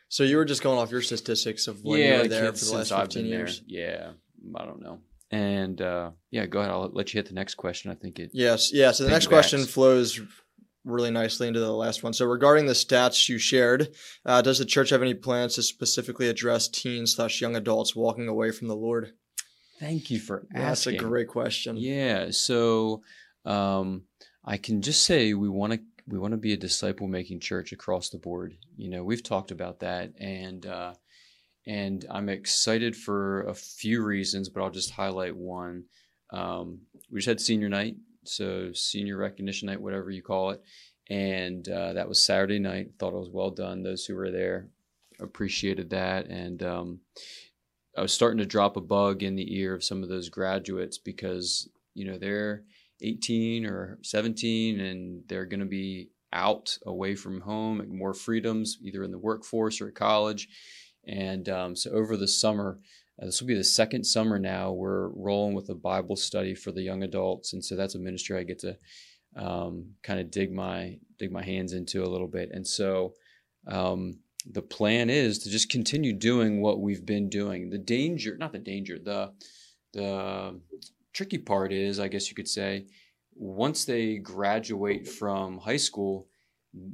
So 0.09 0.23
you 0.23 0.37
were 0.37 0.45
just 0.45 0.61
going 0.63 0.77
off 0.79 0.91
your 0.91 1.01
statistics 1.01 1.67
of 1.67 1.83
when 1.83 1.99
you 1.99 2.21
were 2.23 2.27
there 2.27 2.51
for 2.53 2.65
the 2.65 2.71
last 2.73 2.89
since 2.89 2.91
I've 2.91 3.05
15 3.07 3.21
been 3.23 3.31
there. 3.31 3.39
years. 3.39 3.61
Yeah, 3.67 4.11
I 4.55 4.65
don't 4.65 4.81
know. 4.81 4.99
And 5.29 5.79
uh, 5.81 6.11
yeah, 6.31 6.45
go 6.47 6.59
ahead. 6.59 6.71
I'll 6.71 6.89
let 6.91 7.13
you 7.13 7.19
hit 7.19 7.27
the 7.27 7.33
next 7.33 7.55
question. 7.55 7.89
I 7.91 7.95
think 7.95 8.19
it. 8.19 8.31
Yes. 8.33 8.73
Yeah. 8.73 8.91
So 8.91 9.05
the 9.05 9.09
next 9.09 9.27
Piggybacks. 9.27 9.29
question 9.29 9.65
flows 9.65 10.19
really 10.83 11.11
nicely 11.11 11.47
into 11.47 11.59
the 11.61 11.71
last 11.71 12.03
one. 12.03 12.11
So 12.11 12.25
regarding 12.25 12.65
the 12.65 12.73
stats 12.73 13.29
you 13.29 13.37
shared, 13.37 13.95
uh, 14.25 14.41
does 14.41 14.59
the 14.59 14.65
church 14.65 14.89
have 14.89 15.01
any 15.01 15.13
plans 15.13 15.55
to 15.55 15.63
specifically 15.63 16.27
address 16.27 16.67
teens 16.67 17.15
slash 17.15 17.39
young 17.39 17.55
adults 17.55 17.95
walking 17.95 18.27
away 18.27 18.51
from 18.51 18.67
the 18.67 18.75
Lord? 18.75 19.13
Thank 19.81 20.11
you 20.11 20.19
for 20.19 20.45
asking. 20.53 20.61
That's 20.61 20.87
a 20.87 20.95
great 20.95 21.27
question. 21.27 21.75
Yeah. 21.75 22.27
So 22.29 23.01
um, 23.45 24.03
I 24.45 24.57
can 24.57 24.83
just 24.83 25.03
say 25.05 25.33
we 25.33 25.49
want 25.49 25.73
to 25.73 25.79
we 26.07 26.19
want 26.19 26.33
to 26.33 26.37
be 26.37 26.53
a 26.53 26.57
disciple 26.57 27.07
making 27.07 27.39
church 27.39 27.71
across 27.71 28.09
the 28.09 28.19
board. 28.19 28.55
You 28.77 28.89
know, 28.89 29.03
we've 29.03 29.23
talked 29.23 29.49
about 29.49 29.79
that, 29.79 30.13
and 30.19 30.63
uh, 30.67 30.93
and 31.65 32.05
I'm 32.11 32.29
excited 32.29 32.95
for 32.95 33.41
a 33.43 33.55
few 33.55 34.03
reasons, 34.03 34.49
but 34.49 34.61
I'll 34.61 34.69
just 34.69 34.91
highlight 34.91 35.35
one. 35.35 35.85
Um, 36.31 36.81
we 37.09 37.19
just 37.19 37.27
had 37.27 37.41
senior 37.41 37.69
night, 37.69 37.95
so 38.23 38.73
senior 38.73 39.17
recognition 39.17 39.65
night, 39.65 39.81
whatever 39.81 40.11
you 40.11 40.21
call 40.21 40.51
it, 40.51 40.61
and 41.09 41.67
uh, 41.67 41.93
that 41.93 42.07
was 42.07 42.23
Saturday 42.23 42.59
night. 42.59 42.91
Thought 42.99 43.13
it 43.13 43.19
was 43.19 43.31
well 43.31 43.51
done. 43.51 43.81
Those 43.81 44.05
who 44.05 44.13
were 44.13 44.29
there 44.29 44.67
appreciated 45.19 45.89
that, 45.89 46.27
and 46.27 46.61
um, 46.61 46.99
I 47.97 48.01
was 48.01 48.13
starting 48.13 48.39
to 48.39 48.45
drop 48.45 48.77
a 48.77 48.81
bug 48.81 49.23
in 49.23 49.35
the 49.35 49.57
ear 49.57 49.73
of 49.73 49.83
some 49.83 50.03
of 50.03 50.09
those 50.09 50.29
graduates 50.29 50.97
because 50.97 51.69
you 51.93 52.05
know 52.05 52.17
they're 52.17 52.63
18 53.01 53.65
or 53.65 53.97
17 54.03 54.79
and 54.79 55.23
they're 55.27 55.45
going 55.45 55.59
to 55.59 55.65
be 55.65 56.09
out 56.33 56.77
away 56.85 57.15
from 57.15 57.41
home 57.41 57.83
more 57.89 58.13
freedoms 58.13 58.77
either 58.81 59.03
in 59.03 59.11
the 59.11 59.19
workforce 59.19 59.81
or 59.81 59.89
at 59.89 59.95
college. 59.95 60.47
And 61.07 61.49
um, 61.49 61.75
so 61.75 61.91
over 61.91 62.15
the 62.15 62.27
summer 62.27 62.79
uh, 63.21 63.25
this 63.25 63.41
will 63.41 63.47
be 63.47 63.55
the 63.55 63.63
second 63.63 64.05
summer 64.05 64.39
now 64.39 64.71
we're 64.71 65.09
rolling 65.09 65.55
with 65.55 65.69
a 65.69 65.75
bible 65.75 66.15
study 66.15 66.55
for 66.55 66.71
the 66.71 66.81
young 66.81 67.03
adults. 67.03 67.53
And 67.53 67.63
so 67.63 67.75
that's 67.75 67.95
a 67.95 67.99
ministry 67.99 68.39
i 68.39 68.43
get 68.43 68.59
to 68.59 68.77
um, 69.35 69.91
kind 70.03 70.19
of 70.19 70.31
dig 70.31 70.51
my 70.51 70.97
dig 71.17 71.31
my 71.31 71.43
hands 71.43 71.73
into 71.73 72.03
a 72.03 72.09
little 72.09 72.27
bit. 72.27 72.49
And 72.51 72.65
so 72.65 73.13
um, 73.67 74.19
the 74.45 74.61
plan 74.61 75.09
is 75.09 75.39
to 75.39 75.49
just 75.49 75.69
continue 75.69 76.13
doing 76.13 76.61
what 76.61 76.79
we've 76.81 77.05
been 77.05 77.29
doing 77.29 77.69
the 77.69 77.77
danger 77.77 78.35
not 78.37 78.51
the 78.51 78.59
danger 78.59 78.97
the 78.97 79.31
the 79.93 80.59
tricky 81.13 81.37
part 81.37 81.73
is, 81.73 81.99
I 81.99 82.07
guess 82.07 82.29
you 82.29 82.35
could 82.35 82.47
say, 82.47 82.85
once 83.35 83.83
they 83.83 84.15
graduate 84.17 85.05
from 85.07 85.57
high 85.57 85.75
school, 85.75 86.27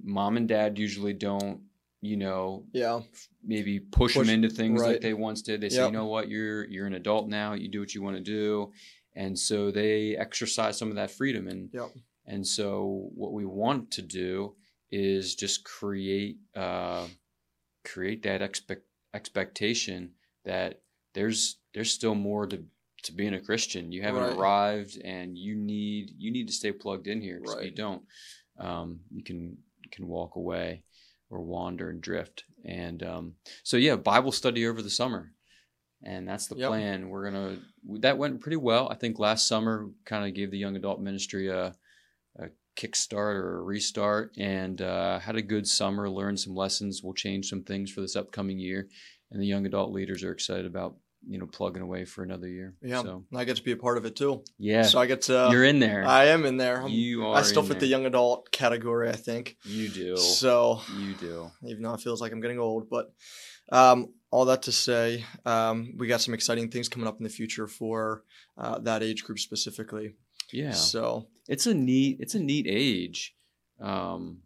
mom 0.03 0.37
and 0.37 0.47
dad 0.47 0.79
usually 0.79 1.13
don't, 1.13 1.61
you 2.01 2.17
know, 2.17 2.65
Yeah. 2.73 3.01
maybe 3.43 3.79
push, 3.79 4.15
Push- 4.15 4.25
them 4.25 4.33
into 4.33 4.49
things 4.49 4.81
right. 4.81 4.93
like 4.93 5.01
they 5.01 5.13
once 5.13 5.43
did. 5.43 5.61
They 5.61 5.69
say, 5.69 5.77
Yep. 5.81 5.91
you 5.91 5.97
know 5.97 6.07
what, 6.07 6.29
you're 6.29 6.65
you're 6.67 6.87
an 6.87 6.95
adult 6.95 7.27
now. 7.29 7.53
You 7.53 7.67
do 7.69 7.79
what 7.79 7.93
you 7.93 8.01
want 8.01 8.17
to 8.17 8.23
do, 8.23 8.71
and 9.15 9.37
so 9.37 9.69
they 9.69 10.17
exercise 10.17 10.77
some 10.79 10.89
of 10.89 10.95
that 10.95 11.11
freedom. 11.11 11.47
And 11.47 11.69
Yep. 11.71 11.89
and 12.25 12.47
so 12.47 13.11
what 13.13 13.33
we 13.33 13.45
want 13.45 13.91
to 13.91 14.01
do 14.01 14.55
is 14.91 15.35
just 15.35 15.63
create 15.63 16.37
uh, 16.55 17.05
create 17.91 18.23
that 18.23 18.41
expect 18.41 18.83
expectation 19.13 20.11
that 20.45 20.81
there's 21.13 21.57
there's 21.73 21.91
still 21.91 22.15
more 22.15 22.45
to 22.47 22.63
to 23.03 23.11
being 23.13 23.33
a 23.33 23.39
Christian. 23.41 23.91
You 23.91 24.01
haven't 24.01 24.23
Right. 24.23 24.37
arrived, 24.37 24.99
and 25.03 25.37
you 25.37 25.55
need 25.55 26.11
you 26.17 26.31
need 26.31 26.47
to 26.47 26.53
stay 26.53 26.71
plugged 26.71 27.07
in 27.07 27.21
here. 27.21 27.39
'cause 27.39 27.55
If 27.59 27.65
you 27.65 27.71
don't, 27.71 28.03
um, 28.57 28.99
you 29.11 29.23
can 29.23 29.57
can 29.91 30.07
walk 30.07 30.35
away 30.35 30.83
or 31.29 31.41
wander 31.41 31.89
and 31.89 32.01
drift. 32.01 32.43
And 32.65 33.01
um, 33.03 33.35
so 33.63 33.77
yeah, 33.77 33.95
Bible 33.95 34.31
study 34.31 34.65
over 34.67 34.81
the 34.81 34.89
summer, 34.89 35.33
and 36.03 36.27
that's 36.27 36.47
the 36.47 36.55
Yep. 36.55 36.67
plan. 36.69 37.09
We're 37.09 37.25
gonna 37.29 37.59
that 37.99 38.17
went 38.17 38.41
pretty 38.41 38.57
well. 38.57 38.89
I 38.89 38.95
think 38.95 39.19
last 39.19 39.47
summer 39.47 39.89
kind 40.05 40.25
of 40.27 40.33
gave 40.33 40.51
the 40.51 40.57
young 40.57 40.75
adult 40.75 40.99
ministry 40.99 41.47
a 41.47 41.75
kickstart 42.77 43.35
or 43.35 43.57
a 43.59 43.63
restart, 43.63 44.31
and 44.37 44.81
uh, 44.81 45.19
had 45.19 45.35
a 45.35 45.41
good 45.41 45.67
summer. 45.67 46.09
Learned 46.09 46.39
some 46.39 46.55
lessons. 46.55 47.01
We'll 47.03 47.13
change 47.13 47.49
some 47.49 47.63
things 47.63 47.91
for 47.91 48.01
this 48.01 48.15
upcoming 48.15 48.59
year, 48.59 48.87
and 49.31 49.41
the 49.41 49.47
young 49.47 49.65
adult 49.65 49.91
leaders 49.91 50.23
are 50.23 50.31
excited 50.31 50.65
about 50.65 50.95
you 51.29 51.39
know, 51.39 51.47
plugging 51.47 51.81
away 51.81 52.05
for 52.05 52.23
another 52.23 52.47
year. 52.47 52.75
Yeah, 52.81 53.01
So 53.01 53.25
I 53.35 53.43
get 53.43 53.57
to 53.57 53.63
be 53.63 53.73
a 53.73 53.75
part 53.75 53.97
of 53.97 54.05
it 54.05 54.15
too. 54.15 54.43
yeah, 54.59 54.83
So 54.83 54.97
I 54.99 55.07
get 55.07 55.23
to. 55.23 55.49
you're 55.51 55.65
in 55.65 55.79
there. 55.79 56.05
I 56.07 56.25
am 56.25 56.45
in 56.45 56.55
there. 56.57 56.77
I'm- 56.81 56.89
you 56.89 57.25
are. 57.27 57.35
I 57.37 57.41
still 57.41 57.63
fit 57.63 57.79
the 57.81 57.87
young 57.87 58.05
adult 58.05 58.49
category, 58.51 59.09
I 59.09 59.15
think. 59.15 59.57
You 59.65 59.89
do. 59.89 60.15
So 60.15 60.79
you 60.97 61.15
do. 61.15 61.51
even 61.67 61.81
though 61.83 61.95
it 61.95 62.01
feels 62.01 62.21
like 62.21 62.31
I'm 62.31 62.39
getting 62.39 62.59
old. 62.59 62.89
But 62.89 63.11
um, 63.71 64.13
all 64.31 64.45
that 64.45 64.61
to 64.63 64.71
say, 64.71 65.25
um, 65.45 65.95
we 65.97 66.07
got 66.07 66.21
some 66.21 66.33
exciting 66.35 66.69
things 66.69 66.87
coming 66.87 67.07
up 67.07 67.17
in 67.17 67.23
the 67.23 67.29
future 67.29 67.67
for 67.67 68.23
uh, 68.57 68.79
that 68.79 69.03
age 69.03 69.23
group 69.25 69.39
specifically. 69.39 70.13
Yeah. 70.53 70.71
So 70.71 71.27
it's 71.47 71.67
a 71.67 71.73
neat 71.73 72.17
it's 72.19 72.35
a 72.35 72.39
neat 72.39 72.65
age. 72.69 73.35
Um 73.79 74.39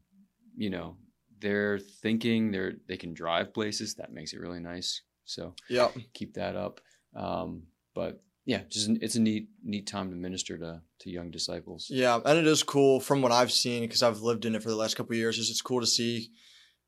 you 0.55 0.69
know 0.69 0.97
they're 1.39 1.79
thinking 1.79 2.51
they're 2.51 2.73
they 2.87 2.97
can 2.97 3.13
drive 3.13 3.53
places. 3.53 3.95
That 3.95 4.13
makes 4.13 4.33
it 4.33 4.39
really 4.39 4.59
nice. 4.59 5.01
So 5.25 5.55
yeah, 5.69 5.89
keep 6.13 6.35
that 6.35 6.55
up. 6.55 6.81
Um 7.15 7.63
but 7.93 8.21
yeah 8.45 8.61
just 8.69 8.89
it's 9.01 9.15
a 9.15 9.21
neat 9.21 9.49
neat 9.63 9.87
time 9.87 10.09
to 10.09 10.15
minister 10.15 10.57
to 10.57 10.81
to 10.99 11.09
young 11.09 11.31
disciples. 11.31 11.87
Yeah, 11.89 12.19
and 12.25 12.37
it 12.37 12.47
is 12.47 12.63
cool 12.63 12.99
from 12.99 13.21
what 13.21 13.31
I've 13.31 13.51
seen 13.51 13.81
because 13.81 14.03
I've 14.03 14.21
lived 14.21 14.45
in 14.45 14.55
it 14.55 14.63
for 14.63 14.69
the 14.69 14.75
last 14.75 14.95
couple 14.95 15.13
of 15.13 15.17
years. 15.19 15.37
Is 15.37 15.49
it's 15.49 15.61
cool 15.61 15.81
to 15.81 15.87
see 15.87 16.31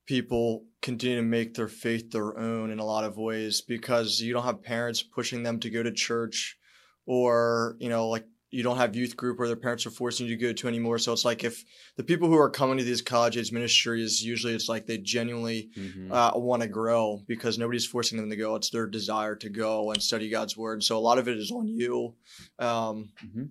people 0.05 0.65
continue 0.81 1.17
to 1.17 1.23
make 1.23 1.53
their 1.53 1.67
faith 1.67 2.11
their 2.11 2.37
own 2.37 2.71
in 2.71 2.79
a 2.79 2.85
lot 2.85 3.03
of 3.03 3.17
ways 3.17 3.61
because 3.61 4.19
you 4.19 4.33
don't 4.33 4.43
have 4.43 4.61
parents 4.61 5.01
pushing 5.01 5.43
them 5.43 5.59
to 5.59 5.69
go 5.69 5.81
to 5.81 5.91
church 5.91 6.57
or 7.05 7.75
you 7.79 7.89
know 7.89 8.09
like 8.09 8.25
you 8.53 8.63
don't 8.63 8.77
have 8.77 8.95
youth 8.95 9.17
group 9.17 9.39
where 9.39 9.47
their 9.47 9.57
parents 9.57 9.85
are 9.85 9.89
forcing 9.91 10.27
you 10.27 10.35
to 10.37 10.41
go 10.41 10.53
to 10.53 10.67
anymore 10.67 10.97
so 10.99 11.11
it's 11.11 11.25
like 11.25 11.43
if 11.43 11.63
the 11.97 12.03
people 12.03 12.27
who 12.27 12.37
are 12.37 12.49
coming 12.49 12.77
to 12.77 12.83
these 12.83 13.01
college 13.01 13.35
age 13.37 13.51
ministries 13.51 14.23
usually 14.23 14.53
it's 14.53 14.69
like 14.69 14.85
they 14.85 14.97
genuinely 14.97 15.69
Mhm. 15.77 16.11
uh, 16.11 16.31
want 16.37 16.61
to 16.61 16.67
grow 16.67 17.21
because 17.27 17.57
nobody's 17.57 17.85
forcing 17.85 18.17
them 18.17 18.29
to 18.29 18.35
go. 18.35 18.55
It's 18.55 18.69
their 18.69 18.85
desire 18.87 19.35
to 19.37 19.49
go 19.49 19.91
and 19.91 20.01
study 20.01 20.29
God's 20.29 20.55
word. 20.55 20.83
So 20.83 20.97
a 20.97 20.99
lot 21.09 21.17
of 21.17 21.27
it 21.27 21.37
is 21.37 21.51
on 21.51 21.67
you 21.67 22.15
um, 22.59 23.11
Mhm. 23.25 23.49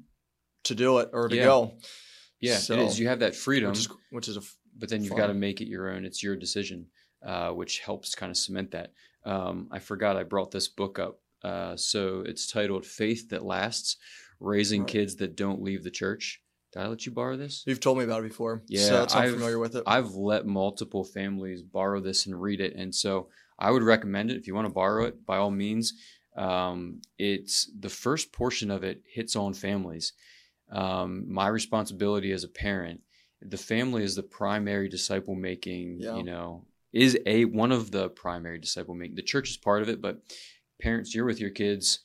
to 0.64 0.74
do 0.74 0.98
it 0.98 1.10
or 1.12 1.28
to 1.28 1.36
Yeah. 1.36 1.44
go. 1.44 1.76
yeah 2.40 2.58
so- 2.58 2.74
it 2.74 2.80
is 2.86 2.98
you 3.00 3.08
have 3.08 3.20
that 3.20 3.34
freedom 3.36 3.70
Which 3.70 3.78
is 3.80 3.88
which 4.10 4.28
is 4.28 4.36
a 4.36 4.40
f- 4.40 4.56
but 4.78 4.88
then 4.88 5.00
you've 5.02 5.10
fun. 5.10 5.18
got 5.18 5.26
to 5.28 5.34
make 5.34 5.60
it 5.60 5.68
your 5.68 5.90
own. 5.90 6.04
It's 6.04 6.22
your 6.22 6.34
decision, 6.36 6.86
uh, 7.22 7.50
which 7.50 7.80
helps 7.80 8.14
kind 8.14 8.30
of 8.30 8.36
cement 8.36 8.70
that. 8.72 8.92
Um, 9.24 9.68
I 9.70 9.78
forgot 9.78 10.16
I 10.16 10.22
brought 10.24 10.50
this 10.50 10.68
book 10.68 10.98
up. 10.98 11.20
Uh, 11.42 11.76
so 11.76 12.20
it's 12.20 12.46
titled 12.46 12.86
Faith 12.86 13.28
That 13.30 13.44
Lasts 13.44 13.96
Raising 14.42 14.82
Right. 14.82 14.90
Kids 14.90 15.16
That 15.16 15.36
Don't 15.36 15.62
Leave 15.62 15.84
the 15.84 15.90
Church. 15.90 16.40
Did 16.72 16.80
I 16.82 16.86
let 16.86 17.04
you 17.04 17.12
borrow 17.12 17.36
this? 17.36 17.62
you've 17.66 17.80
told 17.80 17.98
me 17.98 18.04
about 18.04 18.20
it 18.24 18.28
before. 18.28 18.62
Yeah, 18.66 18.86
so 18.86 18.92
that's, 19.00 19.14
I'm 19.14 19.22
I've- 19.24 19.32
familiar 19.34 19.58
with 19.58 19.76
it. 19.76 19.84
I've 19.86 20.12
let 20.14 20.46
multiple 20.46 21.04
families 21.04 21.62
borrow 21.62 22.00
this 22.00 22.26
and 22.26 22.40
read 22.40 22.60
it. 22.60 22.74
And 22.74 22.94
so 22.94 23.28
I 23.58 23.70
would 23.70 23.82
recommend 23.82 24.30
it 24.30 24.36
if 24.38 24.46
you 24.46 24.54
want 24.54 24.66
to 24.68 24.72
borrow 24.72 25.04
it, 25.04 25.24
by 25.26 25.36
all 25.36 25.50
means. 25.50 25.92
Um, 26.34 27.02
it's 27.18 27.70
the 27.78 27.90
first 27.90 28.32
portion 28.32 28.70
of 28.70 28.84
it 28.84 29.02
hits 29.06 29.36
on 29.36 29.52
families. 29.52 30.14
Um, 30.70 31.30
my 31.30 31.48
responsibility 31.48 32.32
as 32.32 32.42
a 32.42 32.48
parent, 32.48 33.02
the 33.42 33.58
family 33.58 34.02
is 34.02 34.14
the 34.16 34.22
primary 34.22 34.88
disciple 34.88 35.34
making, 35.34 35.98
Yeah. 36.00 36.16
you 36.16 36.22
know, 36.22 36.64
is 36.92 37.18
a 37.26 37.44
one 37.44 37.70
of 37.72 37.90
the 37.90 38.08
primary 38.08 38.58
disciple 38.58 38.94
making. 38.94 39.16
The 39.16 39.22
church 39.22 39.50
is 39.50 39.58
part 39.58 39.82
of 39.82 39.90
it, 39.90 40.00
but 40.00 40.22
parents, 40.80 41.14
you're 41.14 41.26
with 41.26 41.40
your 41.40 41.50
kids 41.50 41.98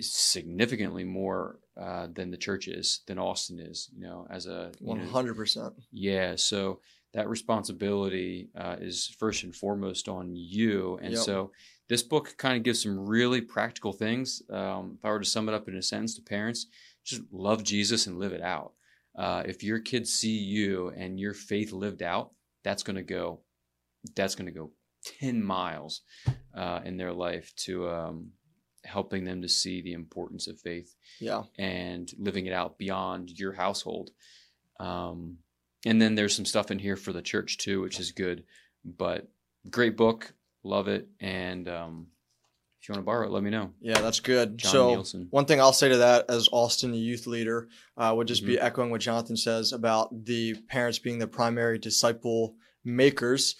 significantly 0.00 1.04
more 1.04 1.58
uh, 1.78 2.08
than 2.12 2.30
the 2.30 2.36
church 2.36 2.68
is, 2.68 3.00
than 3.06 3.18
Austin 3.18 3.58
is, 3.60 3.88
you 3.96 4.02
know, 4.02 4.26
as 4.30 4.46
a 4.46 4.72
One 4.80 5.00
hundred 5.00 5.36
percent. 5.36 5.74
yeah, 5.92 6.34
so 6.36 6.80
that 7.14 7.28
responsibility 7.28 8.48
uh, 8.56 8.76
is 8.80 9.14
first 9.18 9.42
and 9.44 9.54
foremost 9.54 10.08
on 10.08 10.34
you. 10.36 10.98
And 11.02 11.12
Yep. 11.14 11.22
so 11.22 11.52
this 11.88 12.02
book 12.02 12.34
kind 12.36 12.56
of 12.56 12.62
gives 12.62 12.82
some 12.82 13.06
really 13.06 13.40
practical 13.40 13.92
things. 13.92 14.42
Um, 14.50 14.96
if 14.98 15.04
I 15.04 15.10
were 15.10 15.18
to 15.20 15.24
sum 15.24 15.48
it 15.48 15.54
up 15.54 15.68
in 15.68 15.76
a 15.76 15.82
sentence 15.82 16.14
to 16.16 16.22
parents, 16.22 16.66
just 17.04 17.22
love 17.32 17.62
Jesus 17.64 18.06
and 18.06 18.18
live 18.18 18.32
it 18.32 18.42
out. 18.42 18.72
Uh, 19.16 19.42
if 19.46 19.62
your 19.62 19.80
kids 19.80 20.12
see 20.12 20.36
you 20.36 20.90
and 20.96 21.18
your 21.18 21.32
faith 21.34 21.72
lived 21.72 22.02
out, 22.02 22.32
that's 22.62 22.82
going 22.82 22.96
to 22.96 23.02
go, 23.02 23.40
that's 24.14 24.34
going 24.34 24.46
to 24.46 24.52
go 24.52 24.70
10 25.20 25.42
miles 25.42 26.02
uh, 26.54 26.80
in 26.84 26.96
their 26.98 27.12
life 27.12 27.52
to 27.56 27.88
um, 27.88 28.32
helping 28.84 29.24
them 29.24 29.42
to 29.42 29.48
see 29.48 29.82
the 29.82 29.92
importance 29.92 30.46
of 30.46 30.60
faith 30.60 30.94
Yeah. 31.20 31.42
and 31.58 32.10
living 32.18 32.46
it 32.46 32.52
out 32.52 32.78
beyond 32.78 33.30
your 33.38 33.52
household. 33.52 34.10
Um, 34.80 35.38
and 35.84 36.00
then 36.00 36.14
there's 36.14 36.34
some 36.34 36.44
stuff 36.44 36.70
in 36.70 36.78
here 36.78 36.96
for 36.96 37.12
the 37.12 37.22
church 37.22 37.58
too, 37.58 37.80
which 37.80 37.98
is 38.00 38.12
good. 38.12 38.44
But 38.84 39.28
great 39.70 39.96
book, 39.96 40.32
love 40.62 40.88
it. 40.88 41.08
And 41.20 41.68
um, 41.68 42.06
if 42.80 42.88
you 42.88 42.92
want 42.92 43.02
to 43.02 43.06
borrow 43.06 43.26
it, 43.26 43.30
let 43.32 43.42
me 43.42 43.50
know. 43.50 43.72
Yeah, 43.80 44.00
that's 44.00 44.20
good. 44.20 44.58
John 44.58 44.70
so 44.72 44.88
Nielsen. 44.90 45.26
one 45.30 45.44
thing 45.44 45.60
I'll 45.60 45.72
say 45.72 45.88
to 45.88 45.96
that 45.98 46.26
as 46.28 46.48
Austin, 46.52 46.92
the 46.92 46.98
youth 46.98 47.26
leader, 47.26 47.68
uh, 47.96 48.12
would 48.16 48.28
just 48.28 48.42
Mm-hmm. 48.42 48.52
be 48.52 48.60
echoing 48.60 48.90
what 48.90 49.00
Jonathan 49.00 49.36
says 49.36 49.72
about 49.72 50.24
the 50.24 50.54
parents 50.68 50.98
being 50.98 51.18
the 51.18 51.26
primary 51.26 51.78
disciple 51.78 52.54
makers. 52.84 53.56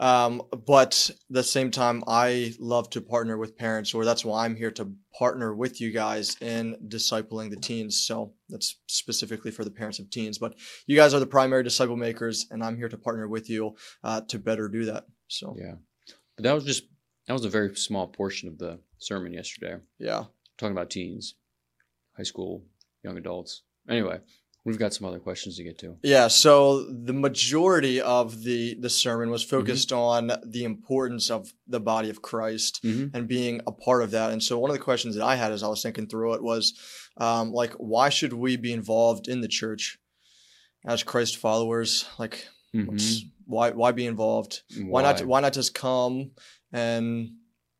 Um, 0.00 0.42
but 0.66 1.10
at 1.10 1.16
the 1.30 1.42
same 1.44 1.70
time, 1.70 2.02
I 2.06 2.52
love 2.58 2.90
to 2.90 3.00
partner 3.00 3.38
with 3.38 3.56
parents, 3.56 3.94
or 3.94 4.04
that's 4.04 4.24
why 4.24 4.44
I'm 4.44 4.56
here 4.56 4.72
to 4.72 4.92
partner 5.16 5.54
with 5.54 5.80
you 5.80 5.92
guys 5.92 6.36
in 6.40 6.76
discipling 6.88 7.50
the 7.50 7.56
teens. 7.56 8.00
So 8.00 8.34
that's 8.48 8.80
specifically 8.86 9.50
for 9.50 9.64
the 9.64 9.70
parents 9.70 9.98
of 10.00 10.10
teens. 10.10 10.38
But 10.38 10.54
you 10.86 10.96
guys 10.96 11.14
are 11.14 11.20
the 11.20 11.26
primary 11.26 11.62
disciple 11.62 11.96
makers, 11.96 12.46
and 12.50 12.62
I'm 12.62 12.76
here 12.76 12.88
to 12.88 12.98
partner 12.98 13.28
with 13.28 13.48
you 13.48 13.76
uh, 14.02 14.22
to 14.22 14.38
better 14.38 14.68
do 14.68 14.84
that. 14.86 15.06
So 15.28 15.56
Yeah. 15.58 15.74
But 16.36 16.42
that 16.44 16.54
was 16.54 16.64
just, 16.64 16.84
that 17.26 17.32
was 17.32 17.44
a 17.44 17.50
very 17.50 17.74
small 17.76 18.08
portion 18.08 18.48
of 18.48 18.58
the 18.58 18.80
sermon 18.98 19.32
yesterday. 19.32 19.76
yeah, 19.98 20.24
Talking 20.58 20.72
about 20.72 20.90
teens, 20.90 21.36
high 22.16 22.24
school, 22.24 22.64
young 23.04 23.16
adults. 23.16 23.62
Anyway, 23.88 24.18
we've 24.64 24.78
got 24.78 24.94
some 24.94 25.06
other 25.06 25.18
questions 25.18 25.56
to 25.56 25.64
get 25.64 25.78
to. 25.78 25.96
Yeah, 26.02 26.28
so 26.28 26.84
the 26.84 27.12
majority 27.12 28.00
of 28.00 28.42
the 28.42 28.74
the 28.80 28.90
sermon 28.90 29.30
was 29.30 29.42
focused 29.42 29.92
on 29.92 30.32
the 30.44 30.64
importance 30.64 31.30
of 31.30 31.52
the 31.66 31.80
body 31.80 32.10
of 32.10 32.22
Christ 32.22 32.80
Mm-hmm. 32.84 33.16
and 33.16 33.28
being 33.28 33.60
a 33.66 33.72
part 33.72 34.02
of 34.02 34.10
that. 34.12 34.32
And 34.32 34.42
so 34.42 34.58
one 34.58 34.70
of 34.70 34.76
the 34.76 34.82
questions 34.82 35.14
that 35.16 35.24
I 35.24 35.36
had 35.36 35.52
as 35.52 35.62
I 35.62 35.68
was 35.68 35.82
thinking 35.82 36.06
through 36.06 36.34
it 36.34 36.42
was 36.42 36.74
um, 37.18 37.52
like 37.52 37.72
why 37.74 38.08
should 38.08 38.32
we 38.32 38.56
be 38.56 38.72
involved 38.72 39.28
in 39.28 39.40
the 39.40 39.48
church 39.48 39.98
as 40.86 41.02
Christ 41.02 41.36
followers? 41.36 42.06
Like 42.18 42.46
what's, 42.72 43.24
why 43.46 43.70
why 43.70 43.92
be 43.92 44.06
involved? 44.06 44.62
Why, 44.80 45.02
not 45.02 45.24
why 45.26 45.40
not 45.40 45.52
just 45.52 45.74
come 45.74 46.32
and 46.72 47.30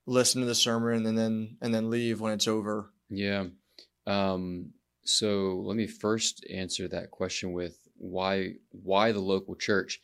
listen 0.06 0.40
to 0.42 0.46
the 0.46 0.54
sermon 0.54 1.06
and 1.06 1.16
then 1.18 1.56
and 1.62 1.74
then 1.74 1.90
leave 1.90 2.20
when 2.20 2.32
it's 2.32 2.46
over? 2.46 2.90
Yeah. 3.08 3.46
Um, 4.06 4.72
so 5.04 5.62
let 5.64 5.76
me 5.76 5.86
first 5.86 6.44
answer 6.50 6.88
that 6.88 7.10
question 7.10 7.52
with 7.52 7.78
why 7.96 8.54
why 8.70 9.12
the 9.12 9.20
local 9.20 9.54
church? 9.54 10.00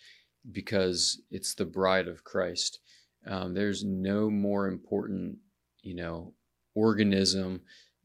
Because 0.51 1.21
it's 1.31 1.55
the 1.55 1.65
bride 1.65 2.09
of 2.09 2.25
Christ. 2.25 2.81
Um, 3.27 3.55
there's 3.55 3.85
no 3.85 4.31
more 4.31 4.69
important, 4.69 5.39
you 5.83 5.95
know, 5.95 6.35
organism 6.75 7.63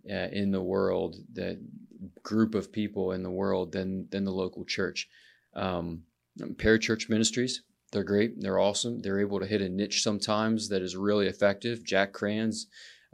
uh, 0.10 0.30
in 0.32 0.52
the 0.52 0.62
world, 0.62 1.16
that 1.34 1.60
group 2.24 2.56
of 2.56 2.72
people 2.72 3.12
in 3.14 3.24
the 3.24 3.32
world 3.32 3.72
than 3.72 4.08
than 4.10 4.26
the 4.26 4.32
local 4.32 4.66
church. 4.66 5.08
Um, 5.56 6.04
parachurch 6.40 7.10
ministries, 7.10 7.62
they're 7.92 8.04
great. 8.04 8.42
They're 8.42 8.60
awesome. 8.60 9.02
They're 9.02 9.22
able 9.22 9.40
to 9.40 9.46
hit 9.46 9.62
a 9.62 9.70
niche 9.70 10.04
sometimes 10.04 10.70
that 10.70 10.82
is 10.82 10.98
really 10.98 11.28
effective. 11.28 11.84
Jack 11.84 12.14
Crans 12.14 12.66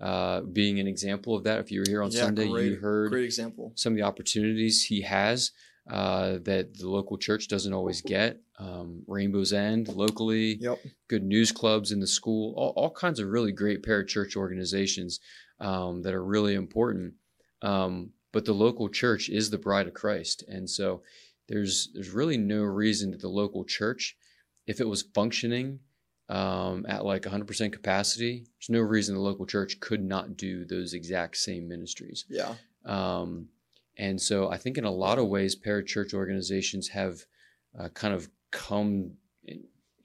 uh, 0.01 0.41
being 0.41 0.79
an 0.79 0.87
example 0.87 1.35
of 1.35 1.43
that. 1.43 1.59
If 1.59 1.71
you 1.71 1.79
were 1.81 1.85
here 1.87 2.01
on 2.03 2.11
Yeah, 2.11 2.21
Sunday, 2.21 2.49
great- 2.49 2.71
you 2.71 2.75
heard 2.77 3.11
Great 3.11 3.25
example. 3.25 3.71
some 3.75 3.93
of 3.93 3.97
the 3.97 4.03
opportunities 4.03 4.83
he 4.83 5.01
has 5.01 5.51
uh, 5.89 6.37
that 6.43 6.75
the 6.77 6.89
local 6.89 7.17
church 7.17 7.47
doesn't 7.47 7.73
always 7.73 8.01
get. 8.01 8.39
Um, 8.59 9.03
Rainbow's 9.07 9.51
End 9.53 9.87
locally, 9.89 10.57
Yep. 10.61 10.79
good 11.07 11.23
news 11.23 11.51
clubs 11.51 11.91
in 11.91 11.99
the 11.99 12.07
school, 12.07 12.53
all, 12.55 12.73
all 12.75 12.91
kinds 12.91 13.19
of 13.19 13.27
really 13.29 13.51
great 13.51 13.81
parachurch 13.83 14.35
organizations 14.35 15.19
um, 15.59 16.01
that 16.03 16.13
are 16.13 16.23
really 16.23 16.53
important. 16.55 17.13
Um, 17.61 18.11
but 18.31 18.45
the 18.45 18.53
local 18.53 18.89
church 18.89 19.27
is 19.29 19.49
the 19.49 19.57
bride 19.57 19.87
of 19.87 19.93
Christ, 19.93 20.43
and 20.47 20.69
so 20.69 21.01
there's 21.47 21.89
there's 21.93 22.11
really 22.11 22.37
no 22.37 22.61
reason 22.63 23.11
that 23.11 23.19
the 23.21 23.27
local 23.27 23.65
church, 23.65 24.15
if 24.67 24.79
it 24.79 24.87
was 24.87 25.01
functioning 25.13 25.79
um, 26.31 26.85
at 26.87 27.03
like 27.05 27.23
100% 27.23 27.73
capacity, 27.73 28.45
there's 28.57 28.69
no 28.69 28.79
reason 28.79 29.15
the 29.15 29.21
local 29.21 29.45
church 29.45 29.79
could 29.79 30.01
not 30.03 30.37
do 30.37 30.65
those 30.65 30.93
exact 30.93 31.37
same 31.37 31.67
ministries. 31.67 32.25
Yeah. 32.29 32.53
Um, 32.85 33.49
and 33.97 34.19
so 34.19 34.49
I 34.49 34.57
think 34.57 34.77
in 34.77 34.85
a 34.85 34.91
lot 34.91 35.19
of 35.19 35.27
ways, 35.27 35.55
parachurch 35.55 36.13
organizations 36.13 36.87
have 36.89 37.25
uh, 37.77 37.89
kind 37.89 38.13
of 38.13 38.29
come 38.51 39.13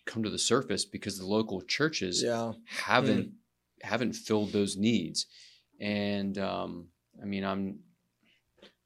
come 0.05 0.23
to 0.23 0.31
the 0.31 0.39
surface 0.39 0.85
because 0.85 1.19
the 1.19 1.27
local 1.27 1.61
churches 1.63 2.23
Yeah. 2.23 2.53
haven't 2.67 3.33
haven't 3.83 4.15
filled 4.15 4.53
those 4.53 4.77
needs. 4.77 5.27
And 5.81 6.39
um, 6.39 6.89
I 7.23 7.25
mean, 7.27 7.45
I'm 7.45 7.81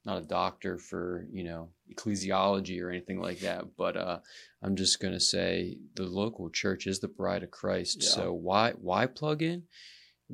not 0.05 0.17
a 0.17 0.25
doctor 0.25 0.77
for 0.77 1.27
you 1.31 1.43
know 1.43 1.69
ecclesiology 1.93 2.81
or 2.81 2.89
anything 2.89 3.21
like 3.21 3.39
that, 3.39 3.65
but 3.77 3.97
uh, 3.97 4.19
I'm 4.61 4.75
just 4.75 4.99
gonna 4.99 5.19
say 5.19 5.77
the 5.95 6.03
local 6.03 6.49
church 6.49 6.87
is 6.87 6.99
the 6.99 7.07
bride 7.07 7.43
of 7.43 7.51
Christ. 7.51 8.03
Yeah. 8.03 8.09
So 8.09 8.33
why 8.33 8.71
why 8.71 9.05
plug 9.05 9.41
in? 9.41 9.63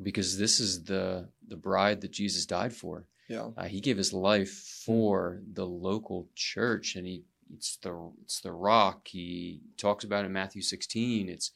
because 0.02 0.38
this 0.38 0.60
is 0.60 0.84
the 0.84 1.28
the 1.46 1.56
bride 1.56 2.00
that 2.00 2.12
Jesus 2.12 2.46
died 2.46 2.72
for. 2.72 3.06
Yeah. 3.28 3.50
Uh, 3.56 3.64
he 3.64 3.80
gave 3.80 3.96
his 3.96 4.12
life 4.12 4.50
for 4.84 5.40
the 5.52 5.66
local 5.66 6.28
church, 6.34 6.96
and 6.96 7.06
he 7.06 7.24
it's 7.52 7.76
the 7.76 8.10
it's 8.22 8.40
the 8.40 8.52
rock. 8.52 9.08
He 9.08 9.60
talks 9.76 10.04
about 10.04 10.24
in 10.24 10.32
Matthew 10.32 10.62
16. 10.62 11.28
It's 11.28 11.50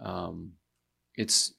um, 0.00 0.52
it's 1.16 1.54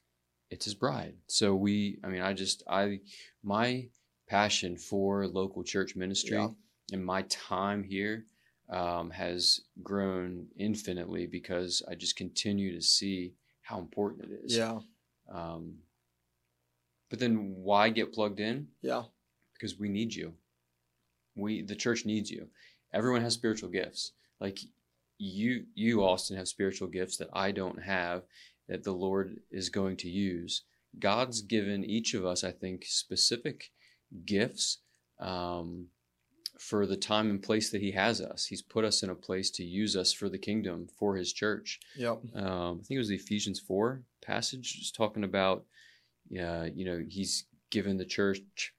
it's 0.50 0.66
his 0.66 0.76
bride. 0.76 1.16
So 1.28 1.56
we, 1.56 2.00
I 2.04 2.08
mean, 2.08 2.22
I 2.22 2.34
just 2.34 2.64
I 2.70 3.00
my 3.44 3.88
passion 4.28 4.78
for 4.78 5.28
local 5.28 5.64
church 5.64 5.96
ministry 5.96 6.38
Yeah. 6.38 6.50
and 6.92 7.06
my 7.06 7.22
time 7.24 7.84
here 7.84 8.26
um, 8.70 9.12
has 9.12 9.62
grown 9.84 10.48
infinitely 10.58 11.28
because 11.28 11.84
I 11.90 11.94
just 11.96 12.16
continue 12.16 12.74
to 12.74 12.82
see 12.82 13.34
how 13.62 13.78
important 13.80 14.32
it 14.32 14.40
is. 14.46 14.58
Yeah. 14.58 14.80
Um, 15.32 15.76
but 17.10 17.20
then 17.20 17.54
why 17.58 17.90
get 17.90 18.14
plugged 18.14 18.40
in? 18.40 18.68
Yeah. 18.82 19.04
because 19.54 19.78
we 19.80 19.90
need 19.90 20.14
you. 20.14 20.34
We 21.36 21.62
the 21.62 21.76
church 21.76 22.06
needs 22.06 22.32
you. 22.32 22.48
Everyone 22.94 23.22
has 23.22 23.34
spiritual 23.34 23.70
gifts. 23.70 24.12
Like 24.40 24.60
you 25.18 25.66
you 25.76 26.04
Austin 26.04 26.38
have 26.38 26.48
spiritual 26.48 26.88
gifts 26.88 27.18
that 27.18 27.30
I 27.34 27.52
don't 27.52 27.82
have 27.82 28.24
that 28.68 28.84
the 28.84 28.92
Lord 28.94 29.40
is 29.52 29.70
going 29.70 29.98
to 29.98 30.10
use. 30.10 30.64
God's 30.98 31.42
given 31.42 31.84
each 31.84 32.14
of 32.14 32.26
us, 32.26 32.44
I 32.44 32.52
think, 32.52 32.86
specific 32.88 33.70
gifts 34.26 34.80
um, 35.20 35.88
for 36.60 36.86
the 36.86 36.96
time 36.98 37.30
and 37.30 37.42
place 37.44 37.70
that 37.72 37.82
He 37.82 37.92
has 37.92 38.22
us. 38.22 38.46
He's 38.46 38.62
put 38.62 38.86
us 38.86 39.04
in 39.04 39.10
a 39.10 39.16
place 39.16 39.50
to 39.52 39.64
use 39.64 39.96
us 39.96 40.14
for 40.14 40.30
the 40.30 40.38
kingdom, 40.38 40.88
for 40.98 41.16
His 41.16 41.34
church 41.34 41.80
Yep. 41.98 42.20
um, 42.36 42.80
I 42.82 42.84
think 42.84 42.92
it 42.92 42.98
was 43.00 43.10
the 43.10 43.16
Ephesians 43.16 43.60
4 43.60 44.02
passage, 44.22 44.78
just 44.80 44.96
talking 44.96 45.24
about, 45.24 45.66
uh, 46.40 46.68
you 46.74 46.86
know, 46.86 47.04
he's 47.08 47.46
given 47.72 47.98
the 47.98 48.06
church, 48.06 48.74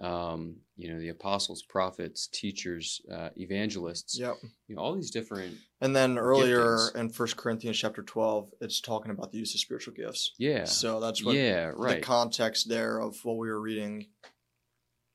um, 0.00 0.56
you 0.76 0.92
know, 0.92 0.98
the 1.00 1.08
apostles, 1.08 1.62
prophets, 1.62 2.26
teachers, 2.26 3.00
uh, 3.10 3.30
evangelists, 3.36 4.18
Yep. 4.18 4.36
you 4.68 4.74
know, 4.76 4.82
all 4.82 4.94
these 4.94 5.10
different, 5.10 5.56
And 5.80 5.94
then 5.94 6.18
earlier 6.18 6.60
Giftings. 6.76 6.96
in 6.96 7.08
First 7.10 7.36
Corinthians 7.36 7.78
chapter 7.78 8.02
12, 8.02 8.52
it's 8.60 8.80
talking 8.80 9.10
about 9.12 9.32
the 9.32 9.38
use 9.38 9.54
of 9.54 9.60
spiritual 9.60 9.94
gifts. 9.94 10.32
yeah, 10.38 10.64
So 10.64 11.00
that's 11.00 11.24
what 11.24 11.36
yeah, 11.36 11.70
the 11.70 11.76
right. 11.76 12.02
context 12.02 12.68
there 12.68 12.98
of 13.00 13.16
what 13.24 13.38
we 13.38 13.48
were 13.48 13.60
reading. 13.60 14.08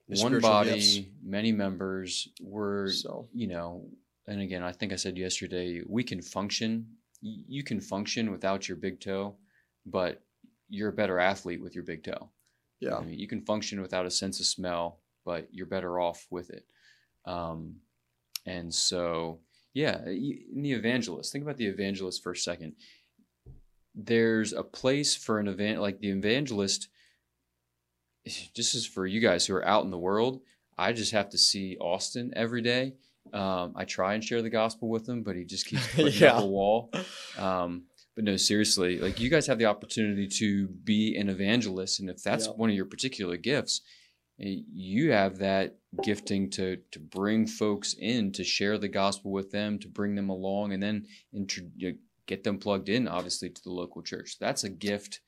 One 0.09 0.39
body, 0.39 0.71
gifts. 0.71 0.99
many 1.23 1.51
members. 1.51 2.27
We're, 2.41 2.89
So 2.89 3.29
you 3.33 3.47
know, 3.47 3.85
and 4.27 4.41
again, 4.41 4.63
I 4.63 4.71
think 4.71 4.91
I 4.91 4.95
said 4.95 5.17
yesterday, 5.17 5.81
we 5.87 6.03
can 6.03 6.21
function. 6.21 6.87
You 7.21 7.63
can 7.63 7.79
function 7.81 8.31
without 8.31 8.67
your 8.67 8.77
big 8.77 8.99
toe, 8.99 9.35
but 9.85 10.21
you're 10.69 10.89
a 10.89 10.93
better 10.93 11.19
athlete 11.19 11.61
with 11.61 11.75
your 11.75 11.83
big 11.83 12.03
toe. 12.03 12.29
yeah. 12.79 12.95
I 12.95 13.01
mean, 13.01 13.19
you 13.19 13.27
can 13.27 13.41
function 13.41 13.81
without 13.81 14.05
a 14.05 14.11
sense 14.11 14.39
of 14.39 14.45
smell, 14.45 14.99
but 15.25 15.47
you're 15.51 15.65
better 15.65 15.99
off 15.99 16.25
with 16.29 16.49
it. 16.49 16.65
Um, 17.25 17.75
and 18.45 18.73
so, 18.73 19.39
yeah, 19.73 19.99
in 20.05 20.61
the 20.61 20.71
evangelist, 20.71 21.31
think 21.31 21.43
about 21.43 21.57
the 21.57 21.67
evangelist 21.67 22.23
for 22.23 22.31
a 22.31 22.37
second. 22.37 22.73
There's 23.95 24.53
a 24.53 24.63
place 24.63 25.15
for 25.15 25.39
an 25.39 25.47
event 25.47 25.81
like 25.81 25.99
the 25.99 26.09
evangelist. 26.09 26.87
This 28.55 28.75
is 28.75 28.85
for 28.85 29.05
you 29.07 29.19
guys 29.19 29.45
who 29.45 29.55
are 29.55 29.65
out 29.67 29.83
in 29.85 29.91
the 29.91 29.97
world. 29.97 30.41
I 30.77 30.93
just 30.93 31.11
have 31.11 31.29
to 31.29 31.37
see 31.37 31.77
Austin 31.79 32.31
every 32.35 32.61
day. 32.61 32.95
Um, 33.33 33.73
I 33.75 33.85
try 33.85 34.13
and 34.13 34.23
share 34.23 34.41
the 34.41 34.49
gospel 34.49 34.89
with 34.89 35.07
him, 35.07 35.23
but 35.23 35.35
he 35.35 35.43
just 35.45 35.65
keeps 35.65 35.87
putting 35.95 36.13
Yeah. 36.21 36.37
up 36.37 36.43
a 36.43 36.47
wall. 36.47 36.91
Um, 37.37 37.83
but 38.15 38.23
no, 38.23 38.37
seriously, 38.37 38.97
like 38.99 39.19
you 39.19 39.29
guys 39.29 39.47
have 39.47 39.59
the 39.59 39.65
opportunity 39.65 40.27
to 40.27 40.67
be 40.67 41.15
an 41.15 41.29
evangelist, 41.29 41.99
and 41.99 42.09
if 42.09 42.23
that's 42.23 42.47
Yeah. 42.47 42.53
one 42.53 42.69
of 42.69 42.75
your 42.75 42.85
particular 42.85 43.37
gifts, 43.37 43.81
eh, 44.41 44.57
you 44.73 45.11
have 45.11 45.37
that 45.39 45.77
gifting 46.03 46.49
to 46.51 46.77
to 46.91 46.99
bring 46.99 47.45
folks 47.47 47.93
in 47.99 48.31
to 48.33 48.43
share 48.43 48.77
the 48.77 48.87
gospel 48.89 49.31
with 49.31 49.51
them, 49.51 49.79
to 49.79 49.87
bring 49.87 50.15
them 50.15 50.29
along, 50.29 50.73
and 50.73 50.81
then 50.81 51.05
intro- 51.33 51.69
get 52.25 52.43
them 52.43 52.57
plugged 52.59 52.89
in, 52.89 53.07
obviously, 53.07 53.49
to 53.49 53.63
the 53.63 53.71
local 53.71 54.01
church. 54.01 54.37
That's 54.39 54.63
a 54.63 54.69
gift 54.69 55.21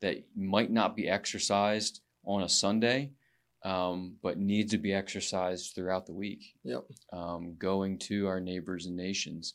that 0.00 0.24
might 0.36 0.70
not 0.70 0.96
be 0.96 1.08
exercised 1.08 2.00
on 2.24 2.42
a 2.42 2.48
Sunday, 2.48 3.10
um, 3.64 4.16
but 4.22 4.38
needs 4.38 4.72
to 4.72 4.78
be 4.78 4.92
exercised 4.92 5.74
throughout 5.74 6.06
the 6.06 6.12
week. 6.14 6.54
Yep. 6.64 6.84
Um, 7.12 7.54
going 7.58 7.98
to 8.00 8.26
our 8.26 8.40
neighbors 8.40 8.86
and 8.86 8.96
nations. 8.96 9.54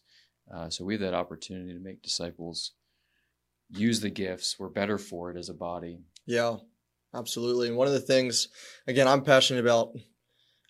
Uh, 0.53 0.69
so 0.69 0.85
we 0.85 0.93
have 0.93 1.01
that 1.01 1.13
opportunity 1.13 1.73
to 1.73 1.79
make 1.79 2.01
disciples 2.01 2.71
use 3.69 3.99
the 3.99 4.09
gifts. 4.09 4.57
We're 4.57 4.69
better 4.69 4.97
for 4.97 5.29
it 5.31 5.37
as 5.37 5.49
a 5.49 5.53
body. 5.53 5.99
Yeah, 6.25 6.55
absolutely. 7.13 7.67
And 7.67 7.75
one 7.77 7.87
of 7.87 7.93
the 7.93 7.99
things, 7.99 8.47
again, 8.87 9.07
I'm 9.07 9.23
passionate 9.23 9.61
about 9.61 9.93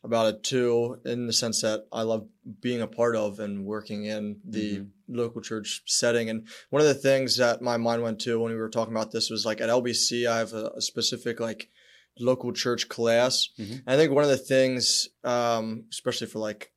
about 0.04 0.28
it 0.34 0.44
too, 0.44 1.00
in 1.06 1.26
the 1.26 1.34
sense 1.34 1.62
that 1.64 1.86
I 1.92 2.04
love 2.04 2.28
being 2.62 2.82
a 2.82 2.88
part 2.88 3.16
of 3.16 3.40
and 3.40 3.66
working 3.66 4.06
in 4.06 4.40
the 4.46 4.78
Mhm. 4.80 4.90
local 5.10 5.42
church 5.42 5.82
setting. 5.88 6.30
And 6.30 6.48
one 6.70 6.82
of 6.82 6.88
the 6.88 6.94
things 6.94 7.36
that 7.38 7.62
my 7.64 7.78
mind 7.78 8.04
went 8.04 8.22
to 8.22 8.40
when 8.40 8.52
we 8.54 8.58
were 8.58 8.70
talking 8.70 8.94
about 8.94 9.12
this 9.12 9.30
was 9.32 9.44
like 9.46 9.60
at 9.60 9.70
LBC, 9.70 10.26
I 10.28 10.38
have 10.38 10.54
a, 10.54 10.70
a 10.76 10.82
specific 10.82 11.40
like 11.40 11.72
local 12.20 12.52
church 12.54 12.88
class. 12.90 13.50
Mhm. 13.60 13.84
I 13.88 13.96
think 13.96 14.12
one 14.12 14.24
of 14.24 14.30
the 14.30 14.38
things, 14.38 15.10
um, 15.24 15.86
especially 15.92 16.28
for 16.28 16.40
like 16.40 16.72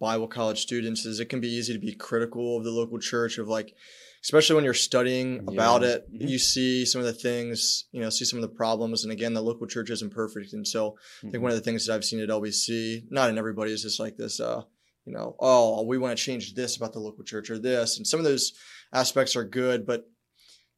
Bible 0.00 0.28
college 0.28 0.60
students, 0.62 1.04
is 1.04 1.20
it 1.20 1.26
can 1.26 1.40
be 1.40 1.48
easy 1.48 1.72
to 1.72 1.78
be 1.78 1.92
critical 1.94 2.56
of 2.56 2.64
the 2.64 2.70
local 2.70 2.98
church 2.98 3.36
of 3.38 3.48
like, 3.48 3.74
especially 4.22 4.54
when 4.56 4.64
you're 4.64 4.72
studying 4.74 5.40
about 5.40 5.82
Yeah. 5.82 5.88
it, 5.88 6.12
Mhm. 6.12 6.28
you 6.30 6.38
see 6.38 6.86
some 6.86 7.00
of 7.00 7.06
the 7.06 7.12
things, 7.12 7.84
you 7.92 8.00
know, 8.00 8.08
see 8.10 8.24
some 8.24 8.38
of 8.38 8.42
the 8.42 8.54
problems. 8.56 9.02
And 9.02 9.12
again, 9.12 9.34
the 9.34 9.42
local 9.42 9.66
church 9.66 9.90
isn't 9.90 10.10
perfect. 10.10 10.52
And 10.54 10.66
so 10.66 10.96
I 11.22 11.30
think 11.30 11.42
one 11.42 11.52
of 11.52 11.58
the 11.58 11.64
things 11.64 11.86
that 11.86 11.94
I've 11.94 12.04
seen 12.04 12.20
at 12.20 12.30
LBC, 12.30 13.04
not 13.10 13.28
in 13.30 13.36
everybody, 13.38 13.72
is 13.72 13.82
just 13.82 14.00
like 14.00 14.16
this, 14.16 14.40
uh, 14.40 14.62
you 15.06 15.12
know, 15.12 15.36
oh, 15.38 15.82
we 15.82 15.98
want 15.98 16.16
to 16.16 16.22
change 16.24 16.54
this 16.54 16.76
about 16.76 16.92
the 16.94 17.00
local 17.00 17.24
church 17.24 17.50
or 17.50 17.58
this. 17.58 17.96
And 17.98 18.06
some 18.06 18.20
of 18.20 18.24
those 18.24 18.52
aspects 18.92 19.36
are 19.36 19.44
good, 19.44 19.84
but 19.86 20.08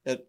it, 0.04 0.28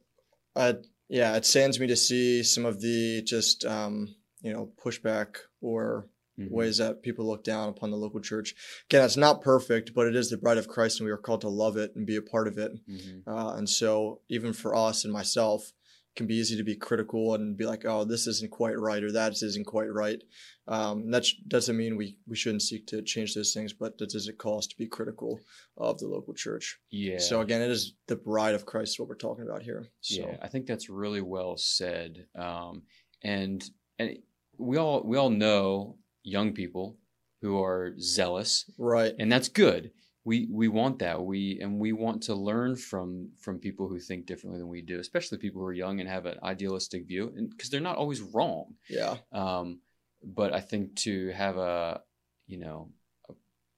uh, 0.55 0.73
yeah, 1.09 1.35
it 1.35 1.45
saddens 1.45 1.79
me 1.79 1.87
to 1.87 1.95
see 1.95 2.43
some 2.43 2.65
of 2.65 2.81
the 2.81 3.21
just, 3.23 3.65
um, 3.65 4.15
you 4.41 4.51
know, 4.53 4.71
pushback 4.83 5.37
or 5.61 6.07
Mhm. 6.39 6.49
ways 6.49 6.77
that 6.79 7.03
people 7.03 7.27
look 7.27 7.43
down 7.43 7.69
upon 7.69 7.91
the 7.91 7.97
local 7.97 8.19
church. 8.19 8.55
Again, 8.89 9.05
it's 9.05 9.15
not 9.17 9.41
perfect, 9.41 9.93
but 9.93 10.07
it 10.07 10.15
is 10.15 10.29
the 10.31 10.37
bride 10.37 10.57
of 10.57 10.67
Christ, 10.67 10.99
and 10.99 11.05
we 11.05 11.11
are 11.11 11.17
called 11.17 11.41
to 11.41 11.49
love 11.49 11.77
it 11.77 11.95
and 11.95 12.07
be 12.07 12.15
a 12.15 12.21
part 12.23 12.47
of 12.47 12.57
it. 12.57 12.71
Mhm. 12.89 13.21
Uh, 13.27 13.53
and 13.55 13.69
so, 13.69 14.21
even 14.29 14.51
for 14.51 14.75
us 14.75 15.03
and 15.03 15.13
myself, 15.13 15.73
can 16.15 16.27
be 16.27 16.35
easy 16.35 16.55
to 16.57 16.63
be 16.63 16.75
critical 16.75 17.33
and 17.35 17.57
be 17.57 17.65
like, 17.65 17.85
"Oh, 17.85 18.03
this 18.03 18.27
isn't 18.27 18.51
quite 18.51 18.77
right," 18.77 19.03
or 19.03 19.11
"That 19.11 19.33
isn't 19.33 19.65
quite 19.65 19.91
right." 19.91 20.23
Um, 20.67 21.11
that 21.11 21.25
doesn't 21.47 21.75
mean 21.75 21.97
we 21.97 22.17
we 22.27 22.35
shouldn't 22.35 22.61
seek 22.61 22.87
to 22.87 23.01
change 23.01 23.33
those 23.33 23.53
things, 23.53 23.73
but 23.73 23.97
that 23.97 24.09
does 24.09 24.27
it 24.27 24.37
cost 24.37 24.71
to 24.71 24.77
be 24.77 24.87
critical 24.87 25.39
of 25.77 25.99
the 25.99 26.07
local 26.07 26.33
church. 26.33 26.79
Yeah. 26.91 27.19
So 27.19 27.41
again, 27.41 27.61
it 27.61 27.71
is 27.71 27.93
the 28.07 28.15
bride 28.15 28.55
of 28.55 28.65
Christ 28.65 28.99
what 28.99 29.09
we're 29.09 29.15
talking 29.15 29.45
about 29.45 29.63
here. 29.63 29.87
So 30.01 30.21
Yeah, 30.21 30.37
I 30.41 30.47
think 30.47 30.65
that's 30.65 30.89
really 30.89 31.21
well 31.21 31.57
said. 31.57 32.27
Um, 32.35 32.83
and 33.23 33.63
and 33.99 34.17
we 34.57 34.77
all 34.77 35.03
we 35.03 35.17
all 35.17 35.29
know 35.29 35.97
young 36.23 36.53
people 36.53 36.97
who 37.41 37.61
are 37.61 37.93
zealous, 37.99 38.69
right, 38.77 39.13
and 39.19 39.31
that's 39.31 39.49
good. 39.49 39.91
We 40.25 40.47
we 40.49 40.67
want 40.69 40.99
that. 40.99 41.21
We 41.21 41.59
and 41.61 41.79
we 41.79 41.91
want 41.91 42.23
to 42.23 42.35
learn 42.35 42.75
from 42.75 43.29
from 43.39 43.59
people 43.59 43.87
who 43.89 43.99
think 43.99 44.25
differently 44.25 44.59
than 44.59 44.69
we 44.69 44.81
do, 44.81 44.99
especially 44.99 45.37
people 45.37 45.61
who 45.61 45.67
are 45.67 45.73
young 45.73 45.99
and 45.99 46.07
have 46.09 46.25
an 46.25 46.39
idealistic 46.43 47.05
view, 47.05 47.33
and 47.35 47.49
because 47.49 47.69
they're 47.69 47.81
not 47.81 47.97
always 47.97 48.21
wrong. 48.21 48.75
yeah, 48.89 49.17
Um, 49.33 49.81
but 50.23 50.53
I 50.53 50.61
think 50.61 50.95
to 50.97 51.29
have 51.31 51.57
a 51.57 52.01
you 52.47 52.57
know 52.57 52.89
a 53.29 53.33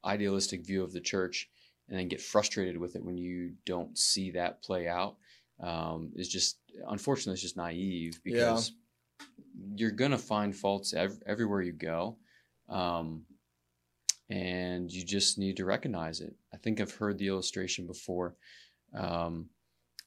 idealistic 0.08 0.66
view 0.66 0.84
of 0.84 0.94
the 0.94 1.02
church 1.02 1.50
and 1.90 1.98
then 1.98 2.08
get 2.08 2.22
frustrated 2.22 2.78
with 2.78 2.96
it 2.96 3.04
when 3.04 3.18
you 3.18 3.54
don't 3.66 3.98
see 3.98 4.32
that 4.32 4.62
play 4.64 4.88
out 4.88 5.16
um, 5.60 6.12
is 6.16 6.28
just 6.30 6.58
unfortunately 6.88 7.34
it's 7.34 7.42
just 7.42 7.58
naive 7.58 8.20
because 8.24 8.72
you're 9.76 9.92
gonna 9.92 10.18
find 10.18 10.56
faults 10.56 10.94
ev- 10.94 11.22
everywhere 11.26 11.62
you 11.62 11.72
go, 11.72 12.18
um, 12.70 13.26
and 14.30 14.92
you 14.92 15.04
just 15.04 15.38
need 15.38 15.58
to 15.58 15.66
recognize 15.66 16.22
it. 16.22 16.36
I 16.54 16.58
think 16.58 16.82
I've 16.82 16.94
heard 16.94 17.18
the 17.18 17.28
illustration 17.28 17.86
before. 17.86 18.36
Um, 18.98 19.50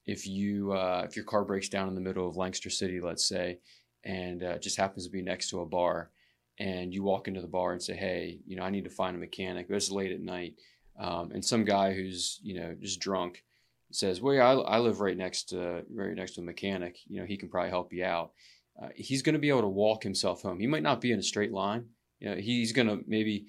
if 0.07 0.27
you 0.27 0.73
uh, 0.73 1.03
if 1.05 1.15
your 1.15 1.25
car 1.25 1.45
breaks 1.45 1.69
down 1.69 1.89
in 1.89 1.95
the 1.95 2.01
middle 2.01 2.27
of 2.27 2.37
Lancaster 2.37 2.71
City, 2.71 3.01
let's 3.01 3.29
say, 3.29 3.59
and 4.05 4.43
uh, 4.43 4.59
just 4.59 4.77
happens 4.79 5.05
to 5.05 5.13
be 5.13 5.23
next 5.23 5.51
to 5.51 5.61
a 5.61 5.67
bar, 5.67 6.11
and 6.59 6.93
you 6.93 7.03
walk 7.03 7.29
into 7.29 7.43
the 7.43 7.47
bar 7.47 7.73
and 7.73 7.83
say, 7.83 7.95
"Hey, 7.95 8.41
you 8.47 8.57
know, 8.57 8.63
I 8.63 8.71
need 8.71 8.85
to 8.85 8.91
find 8.91 9.15
a 9.15 9.21
mechanic." 9.21 9.67
It's 9.69 9.91
late 9.91 10.13
at 10.13 10.21
night, 10.21 10.55
um, 10.99 11.31
and 11.33 11.45
some 11.45 11.65
guy 11.65 11.93
who's 11.93 12.41
you 12.43 12.59
know 12.59 12.75
just 12.81 13.01
drunk 13.01 13.45
says, 13.93 14.21
"Well, 14.21 14.35
yeah, 14.35 14.49
I, 14.49 14.55
I 14.55 14.79
live 14.79 15.01
right 15.01 15.17
next 15.17 15.51
to 15.51 15.85
right 15.95 16.15
next 16.15 16.35
to 16.35 16.41
a 16.41 16.45
mechanic. 16.45 16.97
You 17.07 17.21
know, 17.21 17.27
he 17.27 17.37
can 17.37 17.51
probably 17.51 17.71
help 17.71 17.93
you 17.93 18.05
out." 18.05 18.33
Uh, 18.81 18.89
he's 18.95 19.23
going 19.23 19.35
to 19.35 19.41
be 19.41 19.49
able 19.49 19.63
to 19.63 19.69
walk 19.69 20.03
himself 20.03 20.43
home. 20.43 20.61
He 20.61 20.67
might 20.67 20.85
not 20.85 21.01
be 21.01 21.13
in 21.13 21.19
a 21.19 21.23
straight 21.23 21.53
line. 21.53 21.85
You 22.21 22.31
know, 22.31 22.37
he's 22.37 22.73
going 22.73 22.87
to 22.87 23.01
maybe 23.07 23.47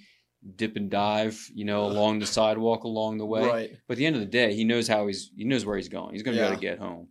dip 0.55 0.75
and 0.75 0.89
dive, 0.89 1.49
you 1.53 1.65
know, 1.65 1.85
along 1.85 2.19
the 2.19 2.25
sidewalk 2.25 2.83
along 2.83 3.17
the 3.17 3.25
way. 3.25 3.45
right, 3.45 3.71
But 3.87 3.93
at 3.93 3.97
the 3.97 4.05
end 4.05 4.15
of 4.15 4.21
the 4.21 4.27
day, 4.27 4.53
he 4.53 4.63
knows 4.63 4.87
how 4.87 5.07
he's 5.07 5.31
he 5.35 5.43
knows 5.43 5.65
where 5.65 5.75
he's 5.75 5.89
going. 5.89 6.13
He's 6.13 6.23
going 6.23 6.35
to 6.35 6.41
be 6.41 6.45
able 6.45 6.55
to 6.55 6.61
get 6.61 6.79
home. 6.79 7.07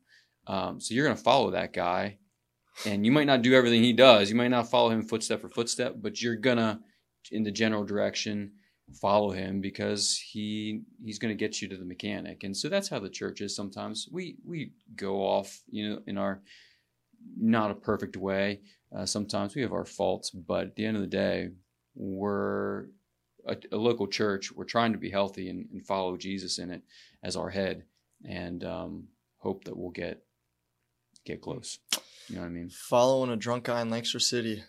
Um, 0.47 0.81
so 0.81 0.95
you're 0.95 1.05
going 1.05 1.17
to 1.17 1.23
follow 1.23 1.51
that 1.51 1.73
guy 1.73 2.19
and 2.87 3.05
you 3.05 3.13
might 3.13 3.27
not 3.27 3.43
do 3.43 3.55
everything 3.55 3.83
he 3.83 3.93
does. 3.93 4.31
You 4.31 4.37
might 4.37 4.49
not 4.49 4.71
follow 4.71 4.91
him 4.91 5.03
footstep 5.03 5.41
for 5.41 5.49
footstep, 5.49 5.97
but 6.01 6.21
you're 6.21 6.37
gonna, 6.37 6.81
in 7.31 7.43
the 7.43 7.51
general 7.51 7.85
direction, 7.85 8.53
follow 9.01 9.31
him 9.31 9.61
because 9.61 10.17
he 10.17 10.83
he's 11.05 11.19
gonna 11.19 11.35
get 11.35 11.61
you 11.61 11.69
to 11.69 11.77
the 11.77 11.85
mechanic. 11.85 12.45
And 12.45 12.57
so 12.57 12.69
that's 12.69 12.89
how 12.89 12.99
the 12.99 13.11
church 13.11 13.41
is. 13.41 13.55
Sometimes 13.55 14.09
we 14.11 14.37
we 14.45 14.73
go 14.97 15.17
off, 15.17 15.61
you 15.69 15.89
know, 15.89 16.01
in 16.07 16.19
our 16.19 16.43
not 17.37 17.71
a 17.71 17.75
perfect 17.75 18.17
way. 18.17 18.61
Uh, 18.97 19.05
sometimes 19.05 19.55
we 19.55 19.63
have 19.63 19.73
our 19.73 19.85
faults, 19.85 20.31
but 20.31 20.69
at 20.69 20.77
the 20.77 20.87
end 20.87 20.97
of 20.97 21.03
the 21.03 21.09
day, 21.09 21.51
we're 21.95 22.87
a, 23.49 23.57
a 23.73 23.77
local 23.77 24.07
church. 24.07 24.53
We're 24.53 24.65
trying 24.65 24.93
to 24.93 24.99
be 24.99 25.11
healthy 25.11 25.49
and, 25.49 25.67
and, 25.73 25.87
follow 25.87 26.17
Jesus 26.17 26.59
in 26.59 26.71
it 26.71 26.83
as 27.23 27.37
our 27.37 27.51
head, 27.51 27.85
and 28.25 28.63
um, 28.65 29.09
hope 29.39 29.65
that 29.65 29.77
we'll 29.77 29.91
get 29.91 30.23
get 31.25 31.41
close. 31.41 31.79
You 32.29 32.37
know 32.37 32.43
what 32.43 32.49
I 32.49 32.51
mean? 32.51 32.71
Following 32.71 33.31
a 33.31 33.37
drunk 33.37 33.65
guy 33.65 33.81
in 33.81 33.91
Lancaster 33.91 34.21
City. 34.21 34.63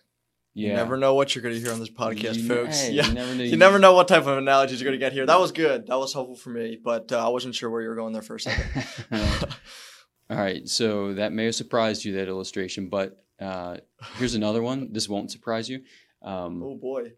Yeah. 0.52 0.68
You 0.68 0.74
never 0.74 0.96
know 0.96 1.14
what 1.14 1.34
you're 1.34 1.42
going 1.42 1.54
to 1.54 1.60
hear 1.60 1.72
on 1.72 1.78
this 1.78 1.90
podcast, 1.90 2.34
You- 2.36 2.48
folks. 2.48 2.80
hey, 2.80 2.92
yeah. 2.92 3.06
you 3.06 3.14
never 3.14 3.34
know. 3.34 3.44
You 3.44 3.56
never 3.56 3.78
know 3.78 3.94
what 3.94 4.08
type 4.08 4.26
of 4.26 4.36
analogies 4.36 4.80
you're 4.80 4.90
going 4.90 4.98
to 4.98 5.04
get 5.04 5.12
here. 5.12 5.24
That 5.24 5.38
was 5.38 5.52
good. 5.52 5.86
That 5.86 5.98
was 5.98 6.12
helpful 6.12 6.34
for 6.34 6.50
me, 6.50 6.78
but 6.82 7.12
uh, 7.12 7.24
I 7.24 7.28
wasn't 7.28 7.54
sure 7.54 7.70
where 7.70 7.82
you 7.82 7.88
were 7.88 7.94
going 7.94 8.12
there 8.12 8.22
for 8.22 8.34
a 8.34 8.40
second. 8.40 8.84
All 10.30 10.36
right, 10.36 10.68
so 10.68 11.14
that 11.14 11.32
may 11.32 11.46
have 11.46 11.54
surprised 11.54 12.04
you 12.04 12.14
that 12.14 12.28
illustration, 12.28 12.88
but 12.88 13.24
uh, 13.40 13.78
here's 14.16 14.34
another 14.34 14.62
one. 14.62 14.92
This 14.92 15.08
won't 15.08 15.30
surprise 15.30 15.68
you. 15.68 15.82
Um, 16.22 16.62
oh 16.62 16.76
boy. 16.76 17.12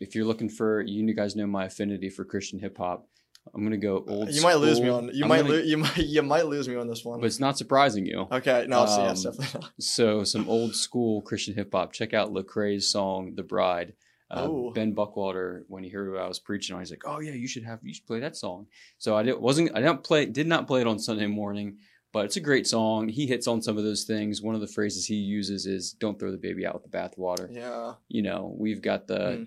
If 0.00 0.14
you're 0.14 0.24
looking 0.24 0.48
for, 0.48 0.80
you 0.82 1.12
guys 1.14 1.36
know 1.36 1.46
my 1.46 1.64
affinity 1.66 2.10
for 2.10 2.24
Christian 2.24 2.58
hip 2.58 2.76
hop. 2.78 3.06
I'm 3.54 3.62
gonna 3.62 3.76
go 3.76 4.04
old. 4.08 4.30
You 4.32 4.42
might 4.42 4.56
lose 4.56 4.80
me 4.80 4.88
on 4.88 5.10
you 5.14 5.22
I'm 5.22 5.28
might 5.28 5.42
gonna- 5.42 5.54
lo- 5.54 5.58
you 5.62 5.76
might 5.78 5.96
you 5.98 6.22
might 6.22 6.46
lose 6.46 6.68
me 6.68 6.74
on 6.74 6.88
this 6.88 7.04
one. 7.04 7.20
but 7.20 7.26
it's 7.26 7.38
not 7.38 7.56
surprising 7.56 8.04
you. 8.04 8.26
okay, 8.32 8.66
no, 8.68 8.86
so 8.86 9.02
yes, 9.04 9.24
Um, 9.24 9.32
definitely 9.32 9.60
not. 9.60 9.70
So 9.80 10.24
some 10.24 10.48
old 10.48 10.74
school 10.74 11.22
Christian 11.22 11.54
hip 11.54 11.70
hop. 11.72 11.92
Check 11.92 12.12
out 12.12 12.32
Lecrae's 12.32 12.88
song 12.90 13.34
"The 13.36 13.42
Bride." 13.44 13.92
Uh, 14.28 14.70
ben 14.74 14.90
Buckwater, 14.92 15.64
when 15.68 15.84
he 15.84 15.88
heard 15.90 16.10
what 16.10 16.20
I 16.20 16.26
was 16.26 16.40
preaching 16.40 16.74
on, 16.74 16.80
he's 16.82 16.90
like, 16.90 17.04
"Oh 17.06 17.20
yeah, 17.20 17.30
you 17.34 17.46
should 17.46 17.62
have 17.62 17.78
you 17.84 17.94
should 17.94 18.06
play 18.08 18.18
that 18.18 18.36
song." 18.36 18.66
So 18.98 19.16
I 19.16 19.22
did, 19.22 19.38
wasn't 19.40 19.70
I 19.76 19.80
didn't 19.80 20.02
play 20.02 20.26
did 20.26 20.48
not 20.48 20.66
play 20.66 20.80
it 20.80 20.88
on 20.88 20.98
Sunday 20.98 21.28
morning, 21.28 21.78
but 22.16 22.24
it's 22.24 22.36
a 22.36 22.40
great 22.40 22.66
song. 22.66 23.08
He 23.10 23.26
hits 23.26 23.46
on 23.46 23.60
some 23.60 23.76
of 23.76 23.84
those 23.84 24.04
things. 24.04 24.40
One 24.40 24.54
of 24.54 24.62
the 24.62 24.66
phrases 24.76 25.04
he 25.04 25.16
uses 25.16 25.66
is 25.66 25.92
"Don't 25.92 26.18
throw 26.18 26.30
the 26.30 26.38
baby 26.38 26.64
out 26.66 26.72
with 26.74 26.90
the 26.90 26.96
bathwater." 26.98 27.46
Yeah. 27.54 27.92
You 28.08 28.22
know, 28.22 28.54
we've 28.58 28.80
got 28.80 29.06
the 29.06 29.46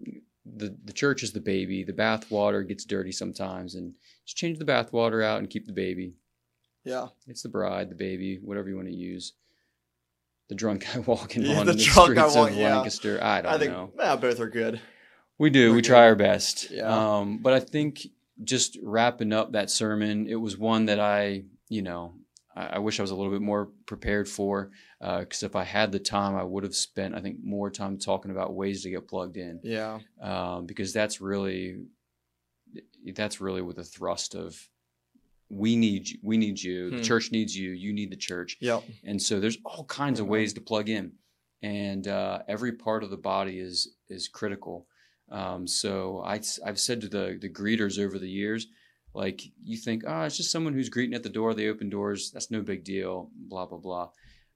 Mm. 0.00 0.20
the 0.46 0.74
the 0.84 0.92
church 0.94 1.22
is 1.22 1.32
the 1.32 1.40
baby. 1.40 1.84
The 1.84 1.92
bathwater 1.92 2.66
gets 2.66 2.84
dirty 2.86 3.12
sometimes, 3.12 3.74
and 3.74 3.94
just 4.24 4.36
change 4.38 4.58
the 4.58 4.64
bathwater 4.64 5.22
out 5.22 5.38
and 5.40 5.50
keep 5.50 5.66
the 5.66 5.72
baby. 5.74 6.14
Yeah. 6.84 7.08
It's 7.26 7.42
the 7.42 7.50
bride, 7.50 7.90
the 7.90 7.94
baby, 8.08 8.38
whatever 8.42 8.68
you 8.70 8.76
want 8.76 8.88
to 8.88 8.94
use. 8.94 9.34
The 10.48 10.54
drunk 10.54 10.86
guy 10.94 11.00
walking 11.00 11.42
Yeah, 11.42 11.60
on 11.60 11.66
the 11.66 11.74
the, 11.74 11.78
streets 11.80 12.34
walk- 12.36 12.50
of 12.52 12.56
yeah. 12.56 12.76
Lancaster. 12.76 13.22
I 13.22 13.42
don't 13.42 13.52
I 13.52 13.58
think 13.58 13.72
know. 13.72 13.92
yeah, 13.98 14.16
both 14.16 14.40
are 14.40 14.48
good. 14.48 14.80
We 15.36 15.50
do. 15.50 15.68
we're 15.70 15.76
We 15.76 15.82
good. 15.82 15.88
try 15.88 16.04
our 16.06 16.16
best. 16.16 16.70
Yeah. 16.70 16.88
Um, 17.18 17.38
but 17.42 17.52
I 17.52 17.60
think 17.60 18.06
just 18.42 18.78
wrapping 18.82 19.32
up 19.34 19.52
that 19.52 19.68
sermon, 19.70 20.26
it 20.26 20.36
was 20.36 20.56
one 20.56 20.86
that 20.86 20.98
I, 21.00 21.42
you 21.68 21.82
know, 21.82 22.14
I, 22.56 22.66
I 22.66 22.78
wish 22.78 22.98
I 22.98 23.02
was 23.02 23.10
a 23.10 23.14
little 23.16 23.32
bit 23.32 23.42
more 23.42 23.66
prepared 23.86 24.28
for. 24.28 24.70
Because 25.00 25.42
if 25.42 25.54
I 25.54 25.64
had 25.64 25.92
the 25.92 25.98
time, 25.98 26.34
I 26.36 26.42
would 26.42 26.64
have 26.64 26.74
spent, 26.74 27.14
I 27.14 27.20
think, 27.20 27.36
more 27.42 27.70
time 27.70 27.98
talking 27.98 28.30
about 28.30 28.54
ways 28.54 28.82
to 28.82 28.90
get 28.90 29.06
plugged 29.08 29.36
in. 29.36 29.60
Yeah. 29.62 30.00
Um, 30.20 30.66
because 30.66 30.92
that's 30.92 31.20
really, 31.20 31.82
that's 33.14 33.40
really 33.40 33.62
with 33.62 33.76
the 33.76 33.84
thrust 33.84 34.34
of. 34.34 34.68
We 35.50 35.76
need 35.76 36.10
you. 36.10 36.18
We 36.22 36.36
need 36.36 36.60
you. 36.62 36.90
The 36.90 36.96
Hmm. 36.98 37.02
church 37.02 37.32
needs 37.32 37.56
you. 37.56 37.70
You 37.70 37.94
need 37.94 38.10
the 38.10 38.16
church. 38.16 38.58
Yep. 38.60 38.82
And 39.04 39.20
so 39.22 39.40
there's 39.40 39.56
all 39.64 39.84
kinds 39.86 40.20
of 40.20 40.26
ways 40.26 40.52
to 40.52 40.60
plug 40.60 40.90
in, 40.90 41.12
and 41.62 42.06
uh, 42.06 42.40
every 42.46 42.72
part 42.72 43.02
of 43.02 43.08
the 43.08 43.16
body 43.16 43.58
is 43.58 43.94
is 44.10 44.28
critical. 44.28 44.86
Um, 45.30 45.66
so 45.66 46.20
I, 46.22 46.42
I've 46.66 46.78
said 46.78 47.00
to 47.00 47.08
the 47.08 47.38
the 47.40 47.48
greeters 47.48 47.98
over 47.98 48.18
the 48.18 48.28
years, 48.28 48.66
like 49.14 49.42
you 49.64 49.76
think, 49.76 50.04
oh, 50.06 50.22
it's 50.22 50.36
just 50.36 50.50
someone 50.52 50.74
who's 50.74 50.88
greeting 50.88 51.14
at 51.14 51.22
the 51.22 51.28
door. 51.28 51.54
They 51.54 51.68
open 51.68 51.88
doors. 51.90 52.30
That's 52.30 52.50
no 52.50 52.62
big 52.62 52.84
deal. 52.84 53.30
Blah 53.34 53.66
blah 53.66 53.78
blah. 53.78 54.08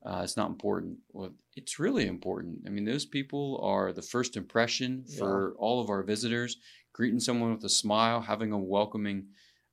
Uh, 0.05 0.21
it's 0.25 0.37
not 0.37 0.51
important. 0.51 0.99
Well, 1.13 1.31
it's 1.55 1.79
really 1.79 2.07
important. 2.07 2.59
I 2.67 2.71
mean, 2.71 2.85
those 2.85 3.07
people 3.07 3.61
are 3.63 3.93
the 3.93 4.03
first 4.03 4.37
impression 4.37 5.05
for 5.17 5.55
all 5.59 5.81
of 5.81 5.91
our 5.91 6.03
visitors. 6.03 6.57
Greeting 6.93 7.21
someone 7.21 7.55
with 7.55 7.65
a 7.65 7.69
smile, 7.69 8.21
having 8.21 8.53
a 8.53 8.59
welcoming, 8.59 9.27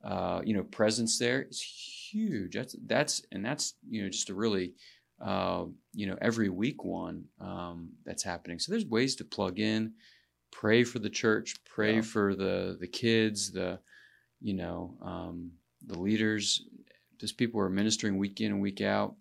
uh, 0.04 0.42
you 0.46 0.54
know, 0.54 0.64
presence 0.64 1.18
there 1.18 1.42
is 1.50 1.62
huge. 1.62 2.54
That's 2.56 2.76
that's 2.86 3.24
and 3.32 3.44
that's 3.44 3.74
you 3.90 4.04
know 4.04 4.10
just 4.10 4.30
a 4.30 4.36
really, 4.36 4.74
uh, 5.20 5.66
you 5.94 6.06
know, 6.08 6.18
every 6.22 6.50
week 6.50 6.86
one 6.86 7.26
um, 7.42 7.90
that's 8.06 8.24
happening. 8.24 8.60
So 8.60 8.72
there's 8.72 8.86
ways 8.86 9.16
to 9.18 9.26
plug 9.26 9.60
in, 9.60 9.94
pray 10.52 10.84
for 10.84 11.00
the 11.00 11.10
church, 11.10 11.56
pray 11.66 11.96
Yeah. 11.96 12.02
for 12.02 12.36
the 12.36 12.78
the 12.80 12.88
kids, 12.88 13.52
the, 13.52 13.80
you 14.42 14.54
know, 14.54 14.98
um, 15.02 15.52
the 15.86 15.98
leaders. 16.00 16.64
Those 17.22 17.32
people 17.34 17.60
who 17.60 17.66
are 17.66 17.70
ministering 17.70 18.18
week 18.18 18.40
in 18.42 18.52
and 18.54 18.62
week 18.62 18.80
out. 18.82 19.16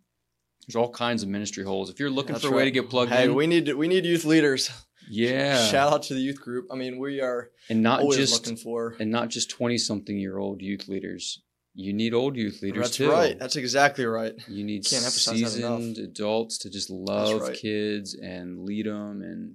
There's 0.66 0.76
all 0.76 0.90
kinds 0.90 1.22
of 1.22 1.28
ministry 1.28 1.64
holes. 1.64 1.90
If 1.90 1.98
you're 1.98 2.10
looking 2.10 2.34
That's 2.34 2.44
for 2.44 2.52
a 2.52 2.56
way 2.56 2.64
to 2.64 2.70
get 2.70 2.88
plugged 2.90 3.10
Hey, 3.10 3.24
in, 3.24 3.34
we 3.34 3.46
need 3.46 3.72
we 3.74 3.88
need 3.88 4.04
youth 4.04 4.24
leaders. 4.24 4.70
yeah, 5.10 5.66
Shout 5.66 5.92
out 5.92 6.02
to 6.04 6.14
the 6.14 6.20
youth 6.20 6.40
group. 6.40 6.66
I 6.70 6.76
mean, 6.76 6.98
we 6.98 7.20
are 7.20 7.50
and 7.70 7.82
not 7.82 8.02
just 8.12 8.32
looking 8.34 8.56
for. 8.56 8.94
and 9.00 9.10
not 9.10 9.30
just 9.30 9.50
20 9.50 9.78
something 9.78 10.16
year 10.16 10.38
old 10.38 10.60
youth 10.62 10.86
leaders. 10.88 11.42
You 11.74 11.92
need 11.92 12.12
old 12.12 12.36
youth 12.36 12.60
leaders 12.60 12.82
That's 12.84 12.96
too. 12.96 13.10
right. 13.10 13.38
That's 13.38 13.56
exactly 13.56 14.04
right. 14.04 14.34
You 14.48 14.64
need 14.64 14.84
Can't 14.84 15.04
emphasize 15.04 15.54
that 15.54 15.58
enough. 15.58 15.78
seasoned 15.80 15.98
adults 15.98 16.58
to 16.58 16.70
just 16.70 16.90
love 16.90 17.40
right. 17.40 17.56
kids 17.56 18.14
and 18.14 18.64
lead 18.64 18.86
them. 18.86 19.22
And 19.22 19.54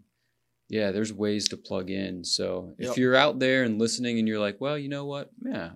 yeah, 0.74 0.90
there's 0.92 1.14
ways 1.14 1.48
to 1.50 1.56
plug 1.56 1.92
in. 1.92 2.24
So 2.24 2.74
if 2.80 2.88
Yep. 2.88 2.98
you're 2.98 3.16
out 3.16 3.38
there 3.38 3.64
and 3.64 3.78
listening 3.78 4.18
and 4.18 4.28
you're 4.28 4.40
like, 4.40 4.60
well, 4.60 4.76
you 4.76 4.90
know 4.90 5.06
what? 5.06 5.30
Yeah, 5.46 5.74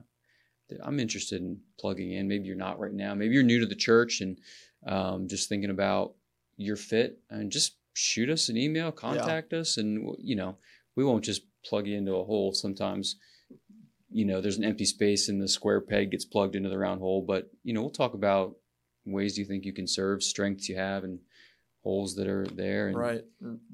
I'm 0.82 1.00
interested 1.00 1.40
in 1.40 1.62
plugging 1.80 2.14
in. 2.14 2.28
Maybe 2.28 2.48
you're 2.48 2.56
not 2.56 2.80
right 2.80 2.92
now. 2.92 3.14
Maybe 3.14 3.36
you're 3.36 3.44
new 3.44 3.60
to 3.60 3.68
the 3.68 3.76
church 3.76 4.22
and 4.22 4.40
um, 4.88 5.28
just 5.28 5.50
thinking 5.50 5.70
about 5.70 6.16
your 6.56 6.78
fit 6.78 7.20
and 7.30 7.52
just 7.52 7.76
shoot 7.94 8.28
us 8.28 8.50
an 8.50 8.58
email, 8.58 8.92
contact 8.92 9.54
us. 9.54 9.78
And, 9.78 10.16
you 10.18 10.36
know, 10.36 10.58
we 10.96 11.06
won't 11.06 11.24
just 11.24 11.44
plug 11.64 11.86
you 11.86 11.96
into 11.96 12.16
a 12.16 12.26
hole. 12.26 12.52
Sometimes, 12.54 13.18
you 14.10 14.26
know, 14.26 14.42
there's 14.42 14.58
an 14.58 14.64
empty 14.64 14.86
space 14.86 15.30
and 15.30 15.40
the 15.40 15.48
square 15.48 15.80
peg 15.80 16.10
gets 16.10 16.26
plugged 16.26 16.56
into 16.56 16.70
the 16.70 16.78
round 16.80 17.02
hole. 17.02 17.22
But, 17.22 17.52
you 17.64 17.72
know, 17.72 17.82
we'll 17.82 17.92
talk 17.92 18.16
about 18.16 18.56
ways 19.06 19.38
you 19.38 19.46
think 19.46 19.64
you 19.64 19.74
can 19.74 19.86
serve, 19.86 20.24
strengths 20.24 20.68
you 20.68 20.76
have, 20.76 21.04
and 21.04 21.20
holes 21.88 22.16
that 22.16 22.28
are 22.28 22.46
there. 22.48 22.88
And, 22.90 22.98
Right. 22.98 23.24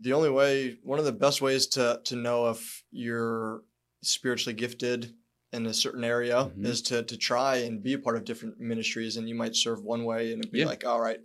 The 0.01 0.13
only 0.13 0.29
way, 0.29 0.77
one 0.83 0.99
of 0.99 1.05
the 1.05 1.11
best 1.25 1.41
ways 1.41 1.65
to 1.75 1.99
to 2.09 2.15
know 2.15 2.49
if 2.53 2.83
you're 2.91 3.63
spiritually 4.03 4.53
gifted 4.55 5.13
in 5.51 5.65
a 5.65 5.73
certain 5.73 6.03
area 6.03 6.37
Mhm. 6.55 6.65
is 6.71 6.81
to 6.89 7.01
to 7.11 7.15
try 7.17 7.53
and 7.65 7.81
be 7.81 7.93
a 7.93 7.99
part 8.05 8.15
of 8.17 8.23
different 8.25 8.59
ministries, 8.59 9.17
and 9.17 9.27
you 9.29 9.35
might 9.35 9.55
serve 9.55 9.83
one 9.83 10.03
way 10.11 10.31
and 10.33 10.51
be 10.51 10.59
Yeah. 10.59 10.65
like, 10.73 10.85
all 10.85 11.01
right, 11.01 11.19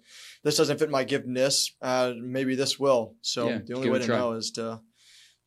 this 0.45 0.57
doesn't 0.57 0.79
fit 0.79 0.91
my 0.91 1.05
giftedness. 1.05 1.57
Uh, 1.83 2.15
maybe 2.17 2.55
this 2.55 2.79
will. 2.79 3.17
So 3.21 3.49
Yeah, 3.49 3.59
the 3.67 3.75
only 3.75 3.91
way 3.91 3.99
to 3.99 4.07
know 4.07 4.33
is 4.33 4.51
to 4.53 4.81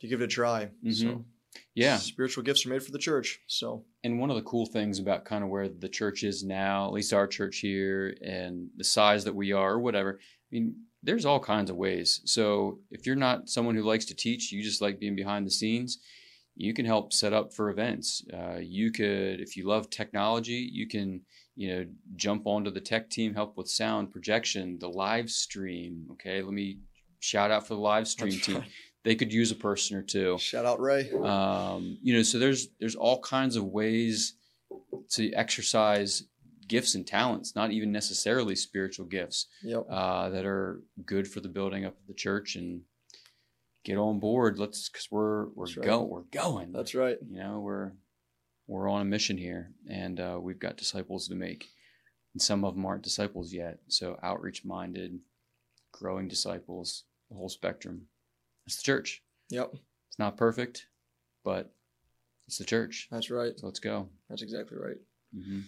to 0.01 0.07
give 0.07 0.21
it 0.21 0.25
a 0.25 0.35
try. 0.41 0.61
So 0.89 1.05
Mhm. 1.05 1.25
Yeah. 1.75 1.97
spiritual 1.97 2.43
gifts 2.43 2.65
are 2.65 2.69
made 2.69 2.81
for 2.83 2.91
the 2.91 2.97
church. 3.09 3.39
So 3.47 3.85
And 4.03 4.19
one 4.19 4.31
of 4.31 4.35
the 4.35 4.41
cool 4.51 4.65
things 4.65 4.97
about 4.97 5.25
kind 5.25 5.43
of 5.43 5.49
where 5.51 5.69
the 5.69 5.87
church 5.99 6.23
is 6.23 6.43
now, 6.43 6.87
at 6.87 6.93
least 6.93 7.13
our 7.13 7.27
church 7.27 7.57
here, 7.59 8.17
and 8.21 8.71
the 8.75 8.83
size 8.83 9.23
that 9.25 9.35
we 9.35 9.51
are, 9.51 9.73
or 9.73 9.79
whatever, 9.79 10.11
I 10.19 10.49
mean, 10.55 10.75
there's 11.03 11.25
all 11.25 11.39
kinds 11.39 11.69
of 11.69 11.75
ways. 11.75 12.21
So 12.25 12.79
if 12.91 13.05
you're 13.05 13.15
not 13.15 13.49
someone 13.49 13.75
who 13.75 13.83
likes 13.83 14.05
to 14.05 14.15
teach, 14.15 14.51
you 14.51 14.61
just 14.61 14.81
like 14.81 14.99
being 14.99 15.15
behind 15.15 15.45
the 15.45 15.51
scenes, 15.51 15.97
you 16.55 16.73
can 16.73 16.85
help 16.85 17.13
set 17.13 17.33
up 17.33 17.53
for 17.53 17.69
events. 17.69 18.23
Uh, 18.33 18.57
you 18.61 18.91
could, 18.91 19.39
if 19.39 19.55
you 19.57 19.67
love 19.67 19.89
technology, 19.89 20.69
you 20.71 20.87
can, 20.87 21.21
you 21.55 21.69
know, 21.73 21.85
jump 22.15 22.45
onto 22.45 22.69
the 22.69 22.81
tech 22.81 23.09
team, 23.09 23.33
help 23.33 23.57
with 23.57 23.67
sound 23.69 24.11
projection, 24.11 24.77
the 24.79 24.89
live 24.89 25.29
stream. 25.29 26.05
Okay, 26.13 26.41
let 26.41 26.53
me 26.53 26.79
shout 27.19 27.51
out 27.51 27.67
for 27.67 27.75
the 27.75 27.79
live 27.79 28.07
stream 28.07 28.31
That's 28.31 28.45
team. 28.45 28.55
right. 28.57 28.69
They 29.03 29.15
could 29.15 29.33
use 29.33 29.49
a 29.51 29.55
person 29.55 29.97
or 29.97 30.03
two 30.03 30.37
shout 30.37 30.65
out 30.65 30.79
Ray. 30.79 31.09
um, 31.23 31.97
you 32.03 32.15
know 32.15 32.21
so 32.21 32.37
there's 32.37 32.67
there's 32.79 32.93
all 32.95 33.19
kinds 33.21 33.55
of 33.55 33.63
ways 33.65 34.35
to 35.11 35.31
exercise 35.33 36.23
gifts 36.67 36.95
and 36.95 37.05
talents 37.07 37.55
not 37.55 37.71
even 37.71 37.91
necessarily 37.91 38.55
spiritual 38.55 39.05
gifts 39.05 39.47
Yep. 39.63 39.85
uh, 39.89 40.29
that 40.29 40.45
are 40.45 40.81
good 41.05 41.27
for 41.27 41.39
the 41.41 41.49
building 41.49 41.85
up 41.85 41.99
of 41.99 42.07
the 42.07 42.13
church 42.13 42.55
and 42.55 42.81
get 43.83 43.97
on 43.97 44.19
board 44.19 44.59
let's 44.59 44.89
because 44.89 45.07
we're 45.11 45.47
we're 45.55 45.65
That's 45.65 45.77
right. 45.77 45.85
going 45.85 46.09
we're 46.09 46.21
going 46.31 46.71
That's 46.71 46.93
right. 46.95 47.17
you 47.29 47.39
know 47.39 47.59
we're 47.59 47.91
we're 48.67 48.89
on 48.89 49.01
a 49.01 49.05
mission 49.05 49.37
here 49.37 49.71
and 49.89 50.19
uh, 50.19 50.37
we've 50.41 50.59
got 50.59 50.77
disciples 50.77 51.27
to 51.27 51.35
make 51.35 51.67
and 52.33 52.41
some 52.41 52.63
of 52.63 52.75
them 52.75 52.85
aren't 52.85 53.03
disciples 53.03 53.51
yet 53.53 53.79
so 53.87 54.17
outreach 54.23 54.63
minded 54.63 55.19
growing 55.91 56.27
disciples 56.27 57.03
the 57.29 57.35
whole 57.35 57.49
spectrum 57.49 58.03
it's 58.67 58.77
the 58.77 58.83
church 58.83 59.21
Yep. 59.49 59.71
it's 60.07 60.19
not 60.19 60.37
perfect, 60.37 60.85
but 61.43 61.73
it's 62.47 62.57
the 62.57 62.63
church. 62.63 63.07
That's 63.11 63.29
right. 63.29 63.51
So 63.57 63.65
let's 63.65 63.79
go. 63.79 64.07
That's 64.29 64.41
exactly 64.41 64.77
right. 64.77 64.97
hmm 65.33 65.61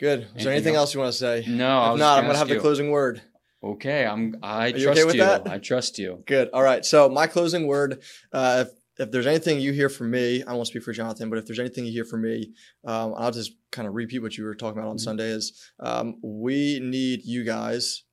Good. 0.00 0.20
Is 0.20 0.26
Anything 0.28 0.44
there 0.44 0.52
anything 0.54 0.74
else? 0.76 0.82
else 0.88 0.94
you 0.94 1.00
want 1.00 1.12
to 1.12 1.18
say? 1.18 1.44
No, 1.46 1.92
if 1.92 1.98
not, 1.98 2.18
I'm 2.18 2.24
gonna 2.24 2.28
gonna 2.28 2.38
have 2.38 2.46
ask 2.48 2.48
the 2.48 2.58
closing 2.60 2.90
word. 2.90 3.20
Okay, 3.62 4.06
I'm. 4.06 4.36
I 4.42 4.68
you 4.68 4.84
trust 4.84 4.98
okay 4.98 5.04
with 5.04 5.14
you. 5.16 5.20
that? 5.20 5.46
I 5.46 5.58
trust 5.58 5.98
you. 5.98 6.22
Good. 6.26 6.48
All 6.54 6.62
right. 6.62 6.84
So 6.84 7.08
my 7.10 7.26
closing 7.26 7.66
word, 7.66 8.00
uh, 8.32 8.64
if, 8.66 8.72
if 9.06 9.10
there's 9.12 9.26
anything 9.26 9.60
you 9.60 9.72
hear 9.72 9.90
from 9.90 10.10
me, 10.10 10.42
I 10.42 10.54
won't 10.54 10.66
speak 10.68 10.82
for 10.84 10.94
Jonathan, 10.94 11.28
but 11.28 11.38
if 11.38 11.46
there's 11.46 11.58
anything 11.60 11.84
you 11.84 11.92
hear 11.92 12.06
from 12.06 12.22
me, 12.22 12.52
um, 12.86 13.14
I'll 13.16 13.30
just 13.30 13.52
kind 13.70 13.86
of 13.86 13.94
repeat 13.94 14.20
what 14.22 14.38
you 14.38 14.44
were 14.44 14.54
talking 14.54 14.78
about 14.78 14.88
on 14.90 14.96
Mhm. 14.96 15.00
Sunday 15.00 15.28
is 15.28 15.52
um, 15.78 16.16
we 16.22 16.80
need 16.80 17.20
you 17.24 17.44
guys 17.44 18.04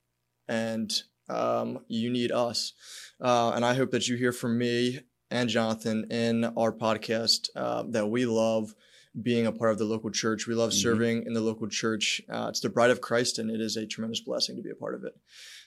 and 0.49 0.91
um, 1.29 1.79
you 1.87 2.09
need 2.09 2.31
us. 2.33 2.73
Uh, 3.21 3.51
and 3.55 3.63
I 3.65 3.73
hope 3.73 3.91
that 3.91 4.07
you 4.09 4.17
hear 4.17 4.33
from 4.33 4.57
me 4.57 4.99
and 5.31 5.49
Jonathan 5.49 6.07
in 6.11 6.43
our 6.57 6.71
podcast 6.73 7.47
uh, 7.55 7.83
that 7.89 8.07
we 8.07 8.25
love 8.25 8.73
being 9.21 9.45
a 9.47 9.51
part 9.51 9.71
of 9.71 9.77
the 9.77 9.85
local 9.85 10.09
church. 10.11 10.47
We 10.47 10.53
love 10.55 10.71
Mhm. 10.71 10.81
serving 10.81 11.23
in 11.25 11.33
the 11.33 11.41
local 11.41 11.67
church. 11.67 12.21
Uh, 12.29 12.47
it's 12.49 12.59
the 12.59 12.69
bride 12.69 12.91
of 12.91 13.01
Christ, 13.01 13.39
and 13.39 13.49
it 13.49 13.59
is 13.61 13.75
a 13.77 13.85
tremendous 13.85 14.19
blessing 14.21 14.55
to 14.57 14.61
be 14.61 14.69
a 14.69 14.75
part 14.75 14.95
of 14.95 15.03
it. 15.03 15.15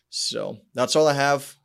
So 0.08 0.58
that's 0.74 0.94
all 0.96 1.06
I 1.06 1.14
have. 1.14 1.56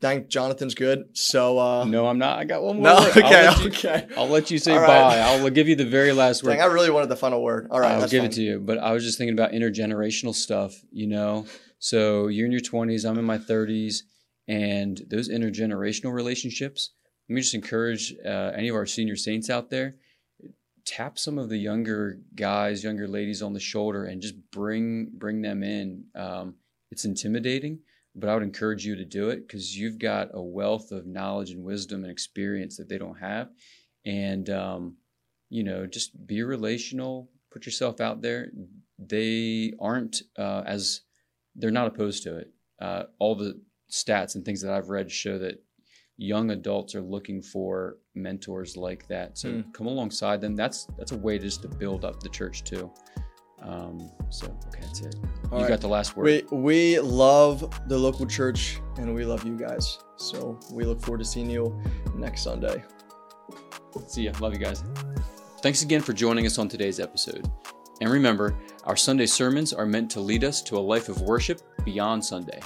Thank 0.00 0.28
Jonathan's 0.28 0.74
good. 0.74 1.16
So 1.16 1.58
uh, 1.58 1.84
No, 1.84 2.06
I'm 2.06 2.18
not. 2.18 2.38
I 2.38 2.44
got 2.44 2.62
one 2.62 2.76
more. 2.76 2.84
no, 2.84 2.94
word. 3.00 3.16
I'll 3.16 3.24
okay, 3.24 3.46
let 3.48 3.60
you, 3.62 3.68
okay. 3.70 4.06
I'll 4.16 4.28
let 4.28 4.50
you 4.50 4.58
say 4.58 4.76
right. 4.76 4.86
bye. 4.86 5.18
I'll 5.18 5.48
give 5.48 5.68
you 5.68 5.74
the 5.76 5.86
very 5.86 6.12
last 6.12 6.42
word. 6.44 6.50
Dang, 6.52 6.60
I 6.60 6.66
really 6.66 6.90
wanted 6.90 7.08
the 7.08 7.16
final 7.16 7.42
word. 7.42 7.68
All 7.70 7.80
right, 7.80 7.92
I'll 7.92 8.00
give 8.08 8.20
fine. 8.20 8.30
it 8.30 8.32
to 8.34 8.42
you. 8.42 8.60
But 8.60 8.76
I 8.78 8.92
was 8.92 9.04
just 9.04 9.16
thinking 9.16 9.32
about 9.32 9.52
intergenerational 9.52 10.34
stuff, 10.34 10.78
you 10.92 11.06
know? 11.06 11.46
So 11.78 12.26
you're 12.28 12.44
in 12.44 12.52
your 12.52 12.60
20s, 12.60 13.08
I'm 13.08 13.18
in 13.18 13.24
my 13.24 13.38
30s, 13.38 14.02
and 14.46 15.00
those 15.08 15.30
intergenerational 15.30 16.12
relationships, 16.12 16.90
let 17.28 17.34
me 17.36 17.40
just 17.40 17.54
encourage 17.54 18.14
uh, 18.22 18.52
any 18.54 18.68
of 18.68 18.74
our 18.76 18.84
senior 18.84 19.16
saints 19.16 19.48
out 19.48 19.70
there 19.70 19.94
tap 20.90 21.20
some 21.20 21.38
of 21.38 21.48
the 21.48 21.56
younger 21.56 22.18
guys, 22.34 22.82
younger 22.82 23.06
ladies 23.06 23.42
on 23.42 23.52
the 23.52 23.60
shoulder 23.60 24.06
and 24.06 24.20
just 24.20 24.34
bring 24.50 25.08
bring 25.14 25.40
them 25.40 25.62
in. 25.62 26.04
Um, 26.16 26.56
it's 26.90 27.04
intimidating, 27.04 27.78
but 28.16 28.28
I 28.28 28.34
would 28.34 28.42
encourage 28.42 28.84
you 28.84 28.96
to 28.96 29.04
do 29.04 29.30
it 29.30 29.46
because 29.46 29.78
you've 29.78 30.00
got 30.00 30.30
a 30.34 30.42
wealth 30.42 30.90
of 30.90 31.06
knowledge 31.06 31.52
and 31.52 31.62
wisdom 31.62 32.02
and 32.02 32.10
experience 32.10 32.76
that 32.76 32.88
they 32.88 32.98
don't 32.98 33.18
have. 33.20 33.50
And 34.04 34.50
um, 34.50 34.96
you 35.48 35.62
know, 35.62 35.86
just 35.86 36.26
be 36.26 36.42
relational, 36.42 37.30
put 37.52 37.66
yourself 37.66 38.00
out 38.00 38.20
there. 38.20 38.50
They 38.98 39.74
aren't 39.78 40.22
uh, 40.36 40.64
as 40.66 41.02
they're 41.54 41.70
not 41.70 41.86
opposed 41.86 42.24
to 42.24 42.38
it. 42.38 42.50
Uh, 42.80 43.04
all 43.20 43.36
the 43.36 43.60
stats 43.92 44.34
and 44.34 44.44
things 44.44 44.62
that 44.62 44.72
I've 44.72 44.88
read 44.88 45.08
show 45.10 45.38
that 45.38 45.62
young 46.22 46.50
adults 46.50 46.94
are 46.94 47.00
looking 47.00 47.40
for 47.40 47.96
mentors 48.14 48.76
like 48.76 49.08
that. 49.08 49.38
So 49.38 49.48
Mm. 49.48 49.72
come 49.72 49.86
alongside 49.86 50.40
them. 50.42 50.54
That's 50.54 50.86
that's 50.98 51.12
a 51.12 51.16
way 51.16 51.38
just 51.38 51.62
to 51.62 51.68
build 51.68 52.04
up 52.04 52.20
the 52.22 52.28
church 52.28 52.62
too. 52.62 52.90
Um, 53.62 54.10
so 54.28 54.46
okay, 54.68 54.80
that's 54.82 55.00
it. 55.00 55.16
All 55.50 55.58
you 55.58 55.64
right. 55.64 55.68
got 55.70 55.80
the 55.80 55.88
last 55.88 56.16
word. 56.16 56.44
We 56.52 56.58
we 56.58 57.00
love 57.00 57.72
the 57.88 57.96
local 57.98 58.26
church 58.26 58.80
and 58.98 59.14
we 59.14 59.24
love 59.24 59.44
you 59.46 59.56
guys. 59.56 59.98
So 60.16 60.58
we 60.72 60.84
look 60.84 61.00
forward 61.00 61.18
to 61.18 61.24
seeing 61.24 61.48
you 61.50 61.80
next 62.14 62.42
Sunday. 62.42 62.82
See 64.06 64.22
ya. 64.24 64.32
Love 64.40 64.52
you 64.52 64.58
guys. 64.60 64.84
Thanks 65.62 65.82
again 65.82 66.00
for 66.02 66.12
joining 66.12 66.46
us 66.46 66.58
on 66.58 66.68
today's 66.68 67.00
episode. 67.00 67.50
And 68.02 68.10
remember, 68.10 68.54
our 68.84 68.96
Sunday 68.96 69.26
sermons 69.26 69.72
are 69.74 69.84
meant 69.86 70.10
to 70.12 70.20
lead 70.20 70.42
us 70.44 70.62
to 70.62 70.76
a 70.78 70.80
life 70.94 71.08
of 71.10 71.20
worship 71.22 71.60
beyond 71.84 72.24
Sunday. 72.24 72.60